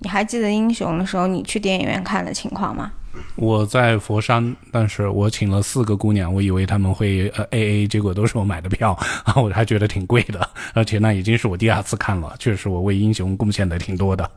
[0.00, 2.90] 你还记得《英雄》的时候，你去电影院看的情况吗？
[3.34, 8.92] 我在佛山，但是我请了四个姑娘，我以为他们会呃 A A，结果都是我买的票，
[9.24, 14.30] 啊， 我还觉得挺贵的，而且那已经是我第二次看了，确实我为《英雄》贡献的挺多的。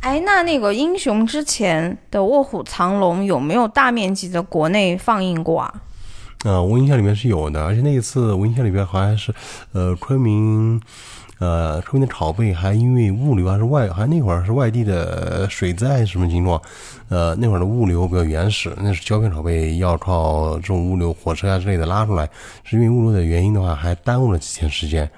[0.00, 5.74] 哎，那那个《英雄》之前的《卧虎藏龙》有没有大面积的国内放映过啊？
[6.44, 9.30] 呃，我印象里面是有的，而且那一次我印象里面好像是，
[9.72, 10.80] 呃，昆明，
[11.38, 16.58] 呃，昆明的拷贝还因为物流还是外，好像那会儿是外地的水灾什么情况，
[17.10, 22.26] 呃，那会儿的物流比较原始，那是胶片拷贝要靠这种物流火车啊之类的拉出来，
[22.64, 25.10] 是因为物流的原因的话，还耽误了几天时间，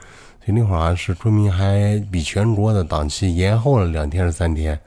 [0.45, 4.79] 所以那会儿是昆明还比全国的档期延后了两天是三天。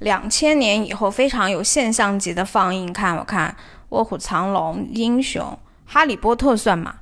[0.00, 3.54] 两千年以后非常有现象级的放映，看我看。
[3.90, 6.94] 卧虎藏龙、英雄、哈利波特算吗？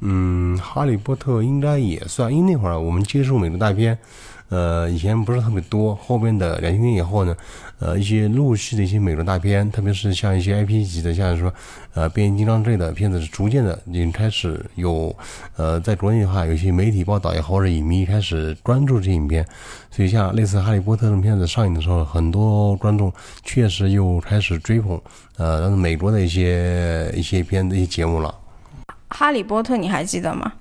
[0.00, 3.98] 嗯，哈利波特应该也算，因为那会儿我们接触美国大片，
[4.48, 5.94] 呃，以前不是特别多。
[5.94, 7.36] 后边的两千年以后呢，
[7.80, 11.52] 呃，一些陆续的一些美国大片，特别是像一些 IP 级的，像说
[11.92, 15.14] 呃变形金刚之类的片子，是逐渐的已经开始有，
[15.56, 19.46] 呃，在国内的话，有些媒体报道也好，或者影迷开始关注这影片。
[19.90, 23.12] 所以像类似哈利波特这种片子上映的时候，很多观众
[23.44, 24.98] 确实又开始追捧，
[25.36, 28.34] 呃，但是美国的一些一些片、一些节目了。
[29.10, 30.52] 哈利波特，你还记得吗？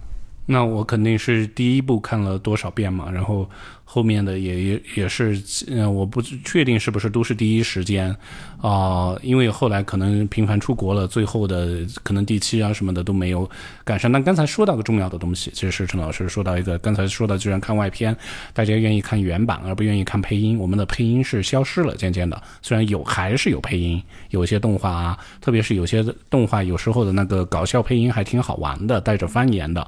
[0.50, 3.50] 那我肯定是第一部看了多少遍嘛，然后。
[3.89, 8.13] 后面的也也也是，嗯，我不确定是不是都是第一时间，
[8.62, 13.50] 啊，因为后来可能频繁出国了，最后的可能第七啊什么的都没有
[13.86, 14.12] 赶上。
[14.12, 18.13] 那刚才说到个重要的东西，其实是陈老师说到一个，刚才说到居然看外片，
[18.54, 29.82] 大家愿意看原版而不愿意看配音，我们的配音是消失了，渐渐的，虽然有还是有配音，有些动画啊，特别是有些动画有时候的那个搞笑配音还挺好玩的，带着方言的，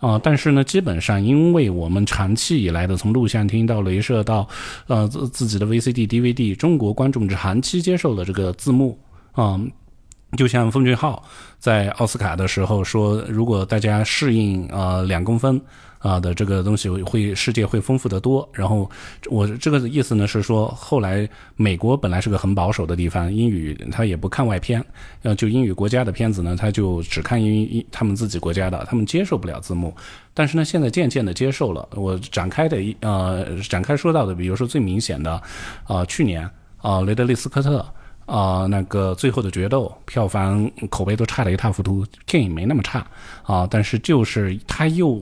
[0.00, 3.37] 啊，但是呢，基本上因为我们长期以来的从录像。
[3.46, 4.48] 听到镭射到，
[4.86, 8.98] 呃自自己的 VCD、DVD，中国观众长期接受了这个字幕，
[9.32, 9.60] 啊，
[10.36, 11.22] 就像奉俊昊
[11.58, 15.60] 在奥斯卡的时候说，如果大家适应呃两公分
[15.98, 18.48] 啊的这个东西，会世界会丰富的多。
[18.52, 18.88] 然后
[19.30, 24.84] 我这个意思呢是说，后来美国本来是个很保守的地方，英语他也不看外片，
[25.22, 29.94] 呃，就英语国家的片子呢，他就只看英英他们自己国家的，他们接受不了字幕。
[30.34, 31.88] 但是呢，现在渐渐的接受了。
[31.94, 35.42] 我展开的一呃展开说到的，比如说最明显的，
[35.84, 37.84] 啊，去年啊，雷德利·斯科特。
[38.28, 43.04] 啊，那个最后的决斗票房口碑都差得一塌糊涂，电影没那么差
[43.42, 45.18] 啊，但是就是他又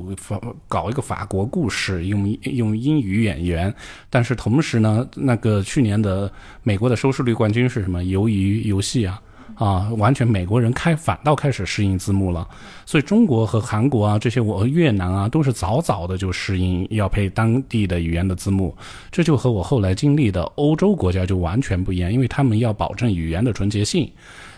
[0.66, 3.72] 搞一个法国故事，用用英语演员，
[4.10, 6.28] 但是同时呢，那个去年的
[6.64, 8.02] 美国的收视率冠军是什么？
[8.02, 9.22] 鱿鱼游戏啊。
[9.56, 12.46] 啊，完全美国人开反倒开始适应字幕了，
[12.84, 18.76] 所以中国和韩国啊这些我越南啊都是早早的就适应要配当地的语言的字幕，
[19.10, 24.10] 这就和我后来经历的欧洲国家就完全不一样，因为他们要保证语言的纯洁性。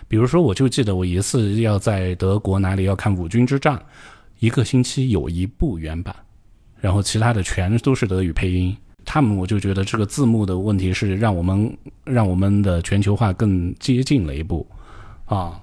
[0.08, 3.80] 比如说，我就记得我一次要在德国哪里要看五军之战，
[4.40, 6.12] 一个星期有一部原版，
[6.80, 8.76] 然后其他的全都是德语配音。
[9.04, 14.66] 他们我就觉得这个字幕的问题是让我们让我们的全球化更接近了一步。
[15.28, 15.60] 啊，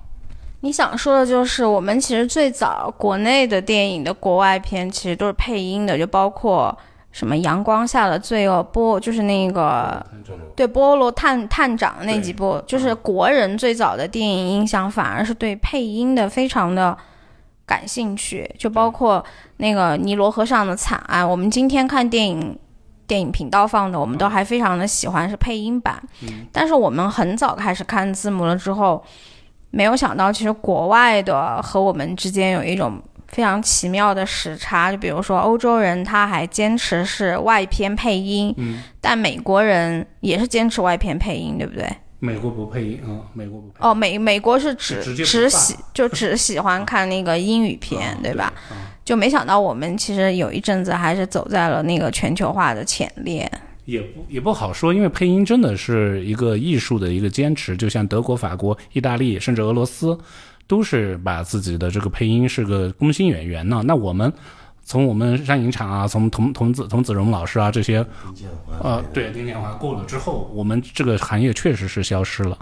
[0.61, 6.75] 你想说的就是，我们其实最早国内的电影的国外片其实都是配音的，就包括
[7.11, 10.05] 什么《阳光下的罪恶》波，就是那个
[10.55, 16.97] 对波罗探探长那几部，就是国人最早的电影印象反而是对配音的非常的
[17.65, 19.23] 感兴趣，就包括
[19.57, 22.57] 那个尼罗河上的惨案，我们今天看电影
[23.07, 26.01] 电影频道放的，我们都还非常的喜欢是配音版，
[26.51, 29.03] 但是我们很早开始看字幕了之后。
[29.71, 34.91] 没有想到，其实国外的和我们之间有一种非常奇妙的时差。
[34.91, 41.87] 就比如说，欧洲人他还坚持是外片配音，嗯，但美国人也是坚持外片配音，对不对？
[42.19, 43.75] 美国不配音啊，美国不配。
[43.79, 48.51] 哦，美美国是只只喜就只喜欢 看那个英语片，对吧？
[49.03, 53.51] 就没想到我们其实有一阵子还是走在了那个全球化的前列。
[53.85, 57.77] 也不也不好说，因为配音真的是一个艺术的一个坚持。
[57.77, 60.17] 就像德国、法国、意大利，甚至俄罗斯，
[60.65, 63.83] 都是把自己的这个配音是个工薪演员呢。
[63.85, 64.31] 那我们
[64.83, 68.03] 从我们山影厂啊，从童童子童子荣老师啊这些，
[68.81, 72.57] 呃，对丁建华过了之后，我们这个行业确实是消失了，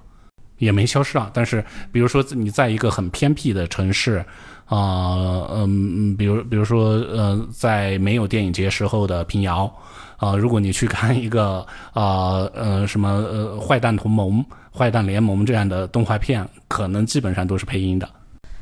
[0.58, 1.32] 也没消失啊。
[1.34, 4.18] 但是比如说你在一个很偏僻的城市
[4.66, 9.74] 啊，嗯，比如比如说呃，在没有电影节时候的平遥。
[10.24, 18.10] 啊，如果你去看一个 啊呃什么呃坏蛋同盟、坏蛋联盟这样的动画片，可能基本上都是配音的。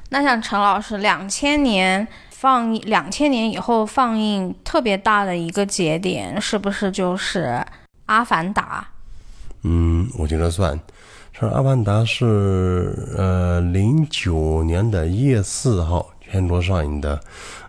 [0.09, 7.45] 那像陈老师，两千年放映，两千年以后放映特别大的一个节点，是不是就是
[8.07, 8.87] 《阿凡达》？
[9.61, 10.79] 嗯，我觉得算。
[11.33, 17.19] 是《阿凡达》是呃零九年的一月四号全国上映的。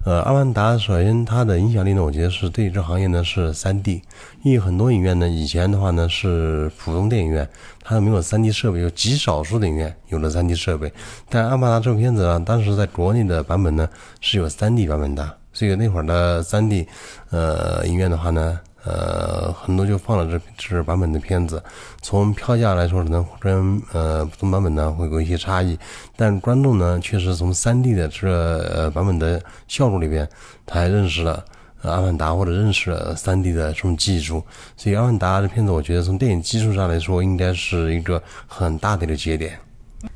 [0.05, 4.03] 呃，阿凡达首先它的影响力呢，我觉得是对这行业呢是三 D，
[4.43, 7.49] 因为很多影院呢以前的话呢是普通电影院，
[7.85, 10.93] 它没有三 D 设备，有极少数的影院有了三 D 设备。
[11.29, 13.89] 但阿凡达这部片子啊，当时在国内的版本呢
[14.21, 16.89] 是有三 D 版本的，所以那会儿的三 D
[17.31, 18.59] 呃影院的话呢。
[18.85, 21.63] 呃，很多就放了这这版本的片子，
[22.01, 25.79] 从票价来说，可能跟呃普通版本呢会有一些差异，
[26.17, 30.29] 但观众呢确实从三 D 的这呃版本的效果里边，
[30.67, 31.45] 他还认识了
[31.83, 34.45] 阿凡达或者认识了三 D 的这种技术，
[34.77, 39.59] 所以阿凡达的片子，我觉得从电影技术上来说，应该是一个很大的一个节点。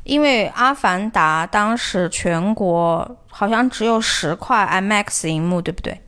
[0.02, 6.00] 因为阿凡达当时全国好像只有十块 IMAX 银幕，对不对？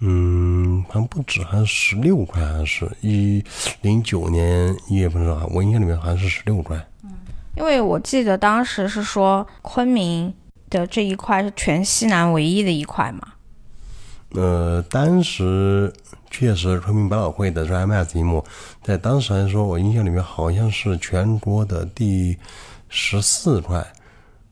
[0.00, 3.42] 嗯，好像不止，还是十六块，还是一
[3.80, 5.46] 零九年一月份是吧？
[5.50, 6.76] 我印象里面好像是十六块。
[7.02, 7.10] 嗯，
[7.56, 10.34] 因为我记得当时是说昆明
[10.68, 13.28] 的这一块是全西南唯一的一块嘛。
[14.30, 15.90] 呃，当时
[16.30, 18.44] 确实昆明百老汇的这 IMAX 银幕，
[18.82, 22.36] 在当时来说，我印象里面好像是全国的第
[22.90, 23.86] 十四块。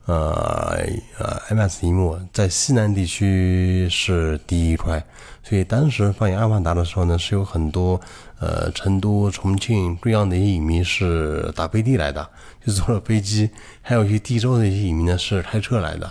[0.06, 0.86] 呃
[1.18, 5.02] 呃，IMAX 银幕在西南地区是第一块，
[5.46, 8.00] 所以当时放映《阿凡达》的时候呢，是有很多
[8.40, 12.26] 呃成都、重庆这样的一些影迷是打飞的来的，
[12.64, 13.50] 就坐了飞机，
[13.82, 16.10] 还有一些地州的一些影迷呢是开车来的，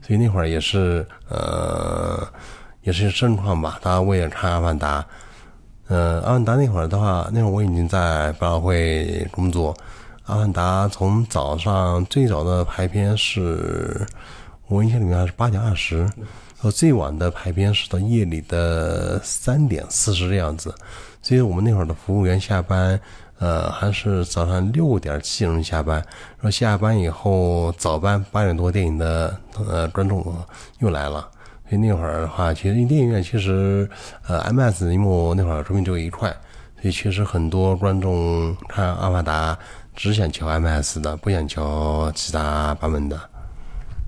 [0.00, 2.26] 所以那会儿也是呃
[2.82, 5.02] 也是盛况吧，大家为了看《阿凡达》，
[5.88, 9.76] 呃，《阿凡达》那会儿的话，那会儿我已经在百老汇工作。
[10.24, 14.06] 阿凡达从早上最早的排片是，
[14.68, 16.10] 我印象里面还是八点二十，
[16.64, 20.74] 然后最晚的排片是到夜里的三点四十这样子。
[21.20, 22.98] 所以我们那会儿的服务员下班，
[23.38, 26.02] 呃，还是早上六点七点钟下班，
[26.40, 29.38] 说下班以后早班八点多电影的
[29.68, 30.24] 呃观众
[30.78, 31.28] 又来了。
[31.68, 33.86] 所以那会儿的话，其实电影院其实
[34.26, 36.30] 呃 IMAX 荧幕那会儿说明只有一块，
[36.80, 39.54] 所以其实很多观众看《阿凡达》
[39.94, 43.20] 只想瞧 IMAX 的，不想瞧其他版本的。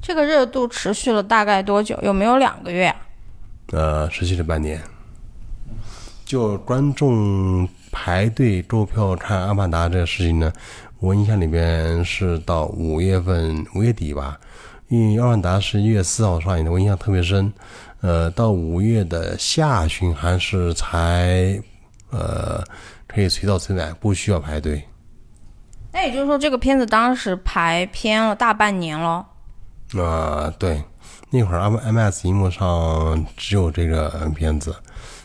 [0.07, 1.99] 这个热度持续了大概多久？
[2.01, 2.95] 有没有两个月？
[3.73, 4.81] 呃，持续了半年。
[6.25, 10.53] 就观众排队购票看《阿凡达》这个事情呢，
[11.01, 14.39] 我印象里边是到五月份五月底吧，
[14.87, 17.53] 因为《阿凡达》是一月四号上映的，我印象特别深。
[18.01, 21.61] 呃，到五月的下旬还是才
[22.11, 22.63] 呃
[23.09, 24.85] 可以随到随买，不需要排队。
[25.93, 29.27] 那也就是说，这个片子当时排片了大半年了。
[29.95, 30.83] 啊，对，
[31.31, 34.75] 那会儿 M M S 荧幕上只有这个片子。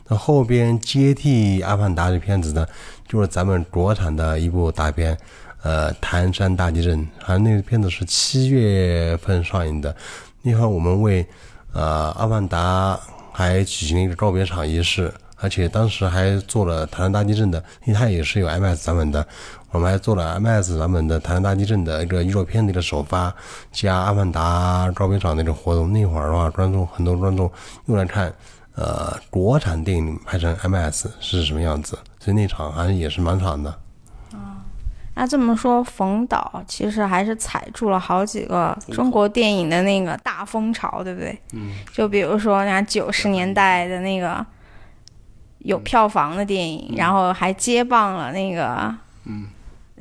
[0.07, 2.65] 那后边接替《阿凡达》的片子呢，
[3.07, 5.17] 就是咱们国产的一部大片，
[5.63, 6.99] 呃，《唐山大地震》。
[7.19, 9.95] 好像那个片子是七月份上映的。
[10.43, 11.25] 那会儿我们为
[11.73, 12.93] 呃《阿凡达》
[13.31, 19.25] 还举行了一个告别场仪式，而且当时还做了《唐山大地震》的，因为它也是有 M S 版本的。
[19.71, 23.33] 我们还做了 M S 版本的《唐山大地震》的一个预告片的一个首发，
[23.71, 25.91] 加《阿凡达》告别场那种活动。
[25.91, 27.51] 那会儿的话，观众很多观众
[27.85, 28.33] 用来看。
[28.73, 31.99] 呃，国产电影拍成 MS 是什么样子？
[32.19, 33.69] 所以那场还是也是蛮长的。
[34.31, 34.63] 啊，
[35.13, 41.37] 那这么说，冯导其实还是踩住了好几个中国电影的那个大风潮，对不对？
[41.51, 41.73] 嗯。
[41.91, 44.43] 就比如说那九十年代的那个
[45.59, 48.95] 有票房的电影，然后还接棒了那个
[49.25, 49.43] 嗯《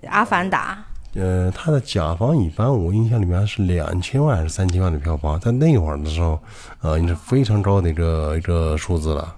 [0.08, 0.84] 阿凡达》。
[1.20, 6.38] 呃，他的甲方乙方，我印象里面是两千万还是三千万的票房，在那会儿的时候，
[6.82, 9.36] 呃，也是非常高的一个一个数字了。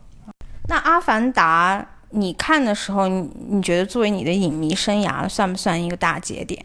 [0.68, 6.62] 那《阿凡达》，你看的时候，你你觉得作为你的影迷生涯，算不算一个大节点？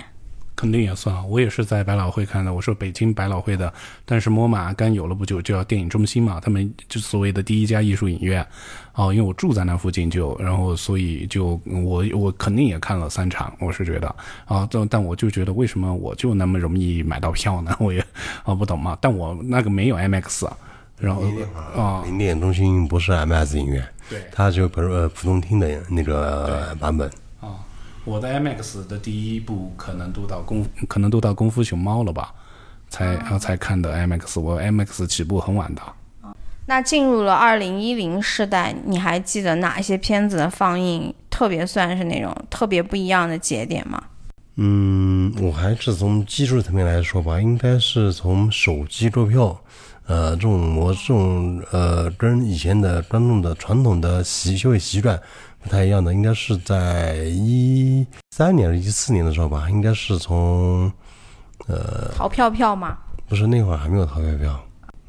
[0.57, 2.51] 肯定也算啊，我也是在百老汇看的。
[2.51, 3.71] 我说北京百老汇的，
[4.05, 8.45] 但是摩马刚有了不久，就要电影中心嘛，他们就所谓的第一家艺术影院。
[8.93, 13.55] 哦，因为我住在那附近，就然后所以就我我肯定也看了三场。
[13.59, 14.07] 我是觉得
[14.45, 17.75] 啊，但但我就觉得为什么我就那么容易买到票呢？
[17.79, 18.03] 我也
[18.43, 18.97] 啊不懂嘛。
[18.99, 20.49] 但我那个没有 MX，
[20.99, 21.21] 然后
[21.75, 27.07] 啊，电影中心不是 MS 影院，对，它就不是呃普通厅的那个版本。
[28.07, 32.33] 我的 IMAX 的第一部可能都到功，可能都到功夫熊猫了吧，
[32.87, 34.39] 才啊才看的 IMAX。
[34.39, 35.81] 我 IMAX 起步很晚的。
[36.67, 44.01] 那进入了二零一零世代，你还记得哪些片子的放映特别算是那种特别不一样的节点吗？
[44.55, 49.59] 嗯，我还是从技术层面来说吧，应该是从手机购票，
[50.05, 55.21] 呃，这种模这种呃，跟以前的观众的传统的习消费习惯。
[55.67, 60.89] 不太一样的，应该是在一三年、一四年的时候吧，应该是从，
[61.67, 62.97] 呃，淘票票吗？
[63.27, 64.57] 不是，那会儿还没有淘票票，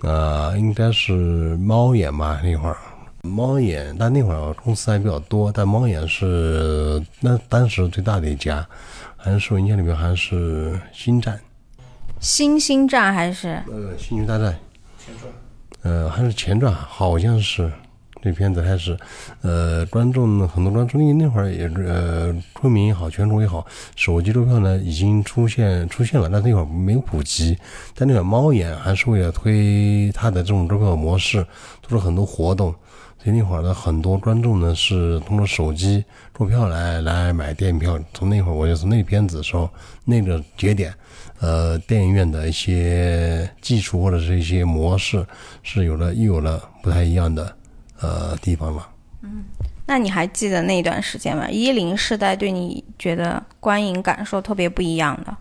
[0.03, 2.77] 呃，应该是猫眼吧，那会儿，
[3.23, 8.67] 猫眼，但那会儿公司还比较多，但猫眼是那当时最大的一家，
[9.17, 11.41] 还是我印象里面还是星战，
[12.19, 14.59] 星星战还是呃，星球大战
[14.99, 15.33] 前传，
[15.83, 17.71] 呃，还是前传，好像是。
[18.21, 18.97] 这片子还是，
[19.43, 23.65] 呃，观众很多观众，因为那会儿也，呃，昆明也好，全国也好，
[23.95, 27.57] 手机购票呢已经出现出现了，但那会儿没有普及。
[27.95, 31.47] 但那个猫眼还是为了推它的这种购票模式，
[31.81, 32.75] 做了很多活动，
[33.23, 37.99] 所以那会儿呢很多观众呢是通过手机购票来来买电影票。
[38.13, 39.71] 从那会儿，我就从那片子的时候
[40.05, 40.93] 那个节点，
[41.39, 45.25] 呃，电影院的一些技术或者是一些模式
[45.63, 47.55] 是有了又有了不太一样的。
[48.01, 48.89] 呃，地方了。
[49.23, 49.45] 嗯，
[49.87, 51.51] 那你还记得那段时间吗？
[51.51, 55.37] 一零世代对你觉得观影感受特别不一样的？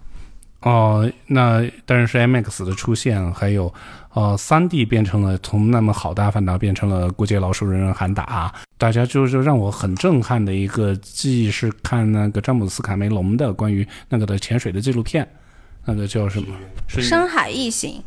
[0.61, 3.71] 哦，那当然是 MX 的出现，还有
[4.13, 15.27] 呃，三 D 变成了从那么好的阿凡达变成了过街老鼠人人喊打，大家就是让我很震撼的一个记忆是看那个詹姆斯卡梅隆的关于那个的潜水的纪录片，
[15.85, 16.47] 那个叫什么？
[16.87, 18.03] 深海异形。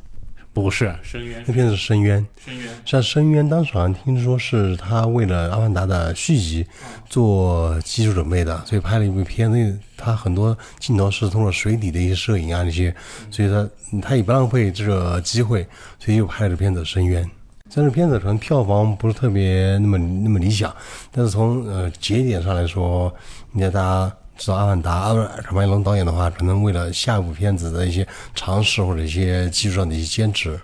[0.53, 2.27] 不是深渊，那片子是深渊。
[2.45, 6.67] 深渊，像深渊，当时好像听说是他为了《阿凡达》的续集
[7.09, 9.79] 做技术准备的，所以拍了一部片子。
[9.97, 12.95] 他很多镜头是通过水底的一些摄影啊，那些，
[13.31, 13.69] 所以他
[14.03, 15.67] 他也不浪费这个机会，
[15.99, 17.25] 所以又拍了片子《深渊》。
[17.73, 20.75] 但是片子可能票房不是特别那么那么理想，
[21.13, 23.15] 但是从呃节点上来说，
[23.55, 24.13] 应该大家。
[24.41, 30.59] 知道阿凡达，阿卡梅隆导演的话，可能为了下一部片子的一些尝试或者一些技术上的一些坚持。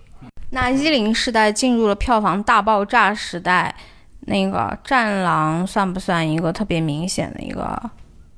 [0.49, 3.77] 那一零时代进入了票房大爆炸时代，
[4.21, 7.79] 那个《战狼》算不算一个特别明显的一个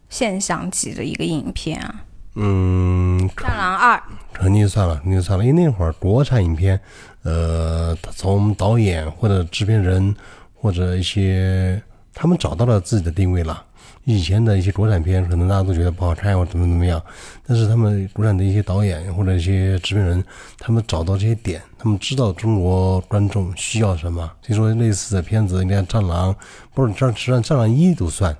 [0.09, 1.95] 现象级的一个影片啊？
[2.34, 3.97] 嗯，《战狼二》
[4.32, 6.80] 肯定算了，肯定算了，因为那会儿国产影片，
[7.22, 10.12] 呃，从导演或者制片人
[10.53, 11.80] 或者一些
[12.12, 13.66] 他们找到了自己的定位了。
[14.09, 16.99] 以前的一些国产片，可能大家都觉得不好看或者怎么怎么样，
[17.47, 20.25] 但是他们国产的一些导演或者一些制片人，
[20.59, 24.23] 他们找到这些点，他们知道中国观众需要什么。
[24.41, 26.33] 所以说，类似的片子，你看《战狼》，
[26.73, 28.35] 不是《战》，实际上《战狼一》都算。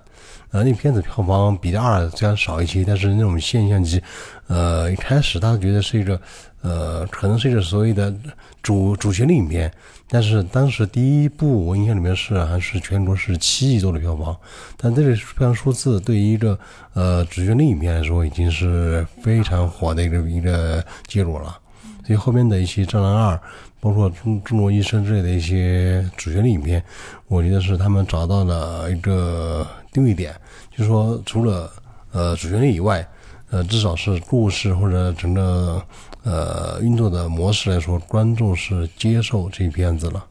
[0.53, 4.03] 呃，那片子票房比二虽然少一些，但是那种现象级，
[4.47, 6.19] 呃，一开始大家觉得是一个，
[6.63, 8.15] 呃，可能是一个所谓的
[8.63, 9.71] 主主旋律影片，
[10.11, 14.35] 但是当时第一部我印象里面是还是全国是七亿多的票房，
[14.77, 16.59] 但这个票房数字对于一个
[16.95, 21.59] 呃主旋律影片来说，已经是非常火的一个一个记录了。
[22.07, 23.35] 所以后面的一些《战狼二》，
[23.81, 26.83] 包括《中中国医生》之类的一些主旋律影片，
[27.27, 30.35] 我觉得是他们找到了一个定位点，
[30.71, 31.71] 就是说除了
[32.13, 33.07] 呃主旋律以外，
[33.51, 35.83] 呃至少是故事或者整个
[36.25, 40.25] 呃运作的模式来说，观众是接受这一片子了。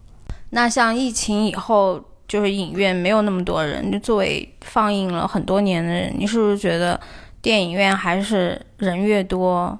[0.49, 6.99] 那像疫情以后，就是影院没有那么多人，就作为放映了很多年的人，你是不是觉得
[7.41, 9.77] 电影院还是人越多，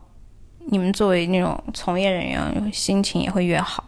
[0.67, 3.83] 你们作为那种从业人员，心情也会越好？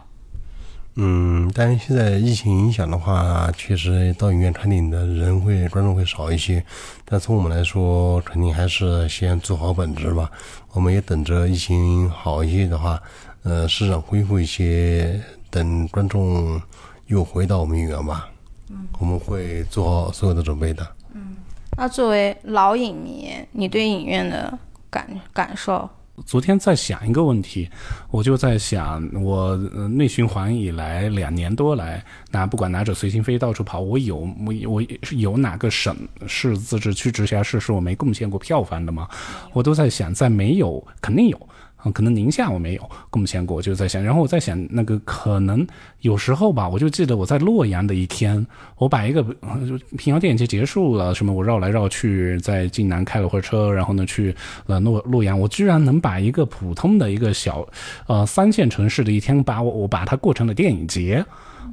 [0.96, 6.62] 嗯，但是现在疫情影响的话，确实到影院看电影的人会观众会少一些。
[7.04, 10.30] 但从我们来说，肯定还是先做好本职吧。
[10.72, 13.00] 我们也等着疫情好一些的话，
[13.44, 16.60] 呃，市场恢复一些，等观众
[17.06, 18.28] 又回到我们影院吧。
[18.68, 20.86] 嗯，我们会做好所有的准备的。
[21.14, 21.36] 嗯
[21.76, 24.58] 那作为老影迷，你对影院的
[24.90, 25.88] 感感受？
[26.26, 27.68] 昨天在想一个问题，
[28.10, 29.56] 我就在想，我
[29.88, 35.96] 内循环以来两年多来，那不管拿着随心飞到处跑，我有我我有哪个省
[36.26, 39.08] 市自治区直辖市是我没贡献过票房的吗？
[39.52, 41.48] 我都在想，在没有肯定有。
[41.84, 45.66] 嗯，可能宁夏我没有贡献过，我就在想，然后我在想，那个可能
[46.00, 49.58] 有时候吧，我就记得我在洛阳的一天，我把一个呃
[49.96, 54.34] 平遥电影节结束了，什么我绕来绕去，在晋南开了会车，然后呢去
[54.66, 57.66] 了洛洛阳，我居然能把一个普通的一个小
[58.06, 61.24] 呃三线城市的一天，把我我把它过成了电影节，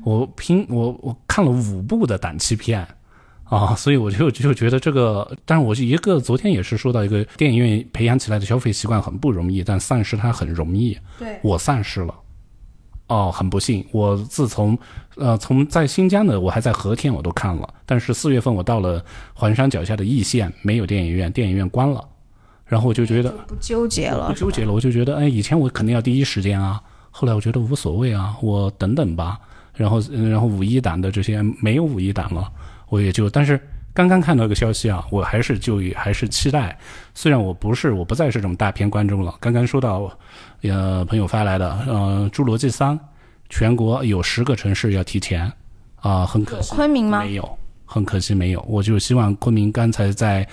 [0.03, 2.87] 我拼我我看了五部的档期片。
[3.49, 10.97] 啊，所以我就就觉得这个，但是我是一个昨天也是说到一个电影院培养起来的消费习惯很不容易，但丧失它很容易。
[11.17, 12.13] 对我丧失了。
[13.07, 14.77] 哦，很不幸，我自从
[15.15, 19.01] 呃从在新疆的我还在和田我都看了，但是四月份我到了
[19.33, 22.05] 环山脚下的易县，没有电影院，电影院关了，
[22.65, 29.39] 然后我就觉得不纠结了，不纠结了，我就觉得，哎，以前我肯定要第一时间啊，后来我觉得无所谓啊，我等等吧。
[29.73, 32.51] 然后，嗯然后五一档的这些没有五一档了，
[32.89, 33.59] 我也就，但是
[33.93, 36.77] 刚刚看到一个消息啊，我还是就还是期待，
[37.13, 39.35] 虽然我不是我不再是这种大片观众了。
[39.39, 40.11] 刚刚说到，
[40.61, 42.97] 呃，朋友发来的，呃，《侏罗纪三》，
[43.49, 45.51] 全国有十个城市要提前，
[45.97, 47.23] 啊、很可惜，昆明吗？
[47.23, 48.63] 没有，很可惜没有。
[48.67, 50.47] 我就希望昆明刚才在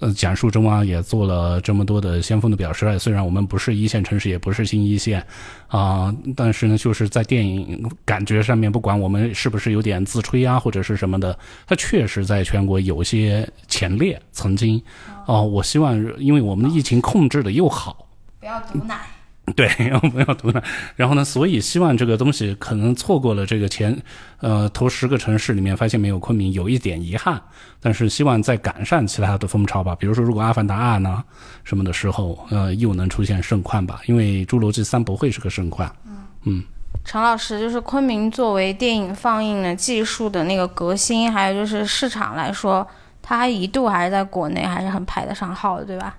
[0.00, 2.98] 呃讲述中啊，也做了这么多的先锋的表率。
[2.98, 5.24] 虽然我们不是一线城市，也不是新一线
[5.68, 14.20] 啊、但是呢，就是在电影感觉上面，不管我们是不是有点自吹啊，或者是什么的，它确实在全国有些前列。
[14.32, 14.82] 曾经，
[15.26, 18.08] 哦、我希望因为我们的疫情控制的又好。
[18.40, 19.11] 不要毒奶。
[19.56, 19.68] 对，
[20.10, 20.62] 不要读了。
[20.94, 24.00] 然后呢，所以希望这个东西可能错过了这个前，
[24.38, 27.42] 呃，头十个城市里面发现没有昆明，有一点遗憾。
[27.80, 29.96] 但是希望再赶上其他的风潮吧。
[29.98, 31.22] 比如说，如果《阿凡达二》呢
[31.64, 34.00] 什么的时候，呃，又能出现盛况吧。
[34.06, 35.92] 因为《侏罗纪三》不会是个盛况。
[36.44, 36.62] 嗯，
[37.04, 42.86] 陈老师，就是昆明作为电影放映的技术的那个革新，还有就是市场来说，
[43.20, 46.16] 它一度还是在国内还是很排得上号的，对吧？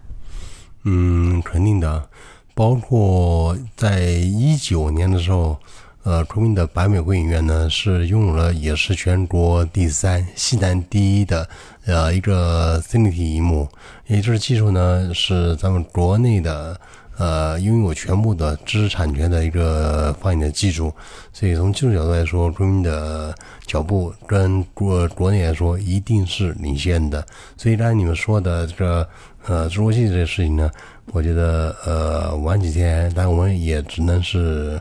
[0.83, 2.09] 嗯，肯定的，
[2.53, 5.57] 包括在一九年的时候，
[6.03, 11.47] 呃，昆明的百美汇影院呢是拥有了也是全国第三、西南第一的
[11.85, 13.67] 呃一个 CINITY 荧幕，
[14.07, 16.79] 也就是技术呢是咱们国内的
[17.17, 20.93] 呃拥有全部的知识产权的一个放映的技术，
[21.31, 23.33] 所以从技术角度来说，昆明的
[23.65, 27.25] 脚步跟国国内来说一定是领先的。
[27.57, 29.07] 所以刚才你们说的这个
[29.45, 30.69] 呃侏罗纪这个事情呢，
[31.11, 34.79] 我觉得呃晚几天，但我们也只能是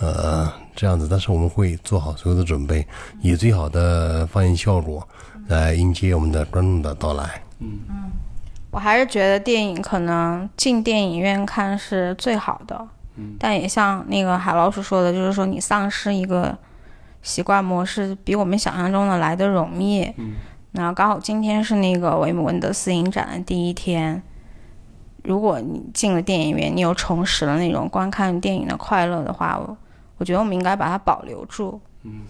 [0.00, 2.86] 呃这样子，但是我们会做好所有的准备，
[3.20, 5.06] 以最好的放映效果
[5.48, 7.42] 来迎接我们的观众的到来。
[7.58, 8.10] 嗯嗯
[8.70, 12.88] 我还是觉得电影可能进电影院看是最好的，
[13.38, 16.56] 但也像那个海老鼠说的，就是说你丧失一个
[17.22, 20.02] 习惯模式，比我们想象中的来的容易。
[20.16, 20.34] 嗯
[20.72, 24.20] 那刚好今天是那个维姆文德斯影展的第一天，
[25.24, 29.76] 如果你进了电影院，你又重拾了那种观看电影的快乐的话，我
[30.18, 31.80] 我觉得我们应该把它保留住。
[32.02, 32.20] 嗯，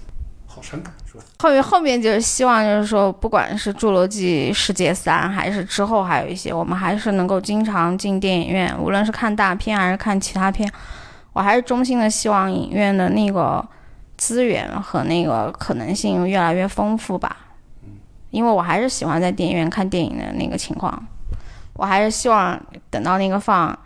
[0.47, 1.25] 好伤感是吧？
[1.41, 10.71] 后面后面就是希望，就是说，不管是《侏罗纪世界三》，还是之后还有一些，我们还是能够经常进电影院，无论是看大片还是看其他片，
[11.33, 13.67] 我还是衷心的希望影院的那个
[14.17, 17.37] 资源和那个可能性越来越丰富吧。
[18.31, 21.07] 因为我还是喜欢在电影院看电影的那个情况，
[21.75, 23.73] 我还是希望等到那个放《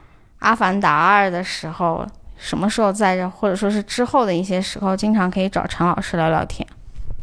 [0.41, 6.67] 阿凡达二》的时候，什么时候在这，或者说是之后的一些时候，经常可以找陈老师聊聊天。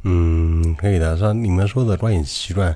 [0.03, 1.16] 嗯，可以的。
[1.18, 2.76] 像你们说的观影习惯，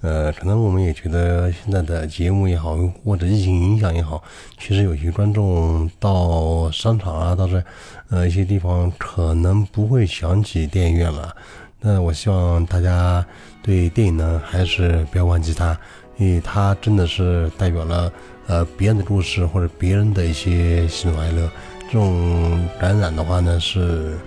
[0.00, 4.20] 呃，可能我们也觉得现在的节目也好，或者疫情影响也好，
[4.58, 7.62] 其实有些观众到商场啊，到这
[8.10, 11.34] 呃一些地方，可能不会想起电影院了。
[11.80, 13.24] 那我希望大家。
[13.60, 15.78] 对电影呢，还是不要忘记它，
[16.18, 18.12] 因为它真的是代表了
[18.46, 21.50] 呃别人的故事或者别人的一些喜怒哀乐。
[21.86, 24.18] 这种感染的话呢，是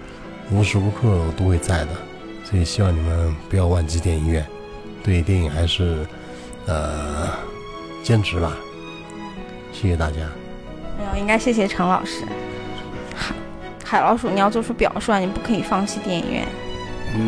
[0.50, 1.89] 无时无刻都会在的。
[2.44, 4.46] 所以希望你们不要忘记电影院，
[5.04, 6.06] 对电影还是
[6.66, 7.30] 呃
[8.04, 8.58] 坚持吧。
[9.72, 10.18] 谢谢大家。
[10.98, 12.26] 没有，应该谢谢陈老师。
[13.16, 13.36] 海
[13.86, 16.48] 海老鼠，你要做出表率，你不可以放弃电影院。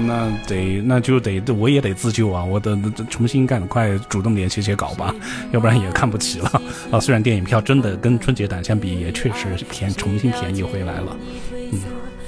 [0.05, 2.43] 那得，那就得，我也得自救啊！
[2.43, 2.77] 我得
[3.09, 5.13] 重新赶快主动点写写稿吧，
[5.51, 6.61] 要不然也看不起了
[6.91, 6.99] 啊！
[6.99, 11.17] 虽然电影票真的跟春节档相比，也确实便重新便宜回来了。
[11.51, 11.79] 嗯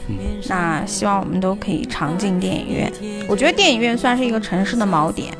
[0.08, 2.92] 嗯，那希望我们都可以常进电影院。
[3.28, 5.34] 我觉得电影院算是一个城市的锚点，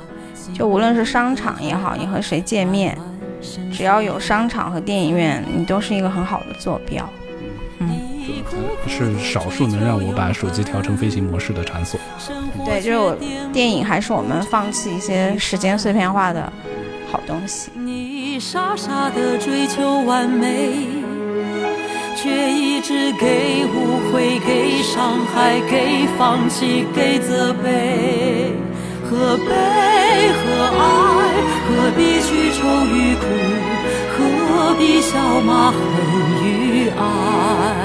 [0.54, 2.98] 就无论是商场也好，你和谁见面，
[3.72, 7.08] 只要有商场和电影院，你都是一个很好的坐标。
[8.88, 12.00] 是少数能让我把手机调成飞行模式的场所。
[12.66, 13.16] 对，就是我
[13.52, 16.52] 电影还是我们放弃一些时间碎片化的
[17.12, 17.72] 好东西。
[17.74, 20.70] 你傻傻的追求完美，
[22.16, 28.54] 却一直给误会、给伤害、给放弃、给责备。
[29.08, 29.46] 何悲
[30.34, 30.44] 何
[30.78, 30.84] 爱？
[31.68, 33.24] 何必去愁与苦？
[34.18, 35.78] 何必笑骂恨
[36.44, 37.85] 与爱？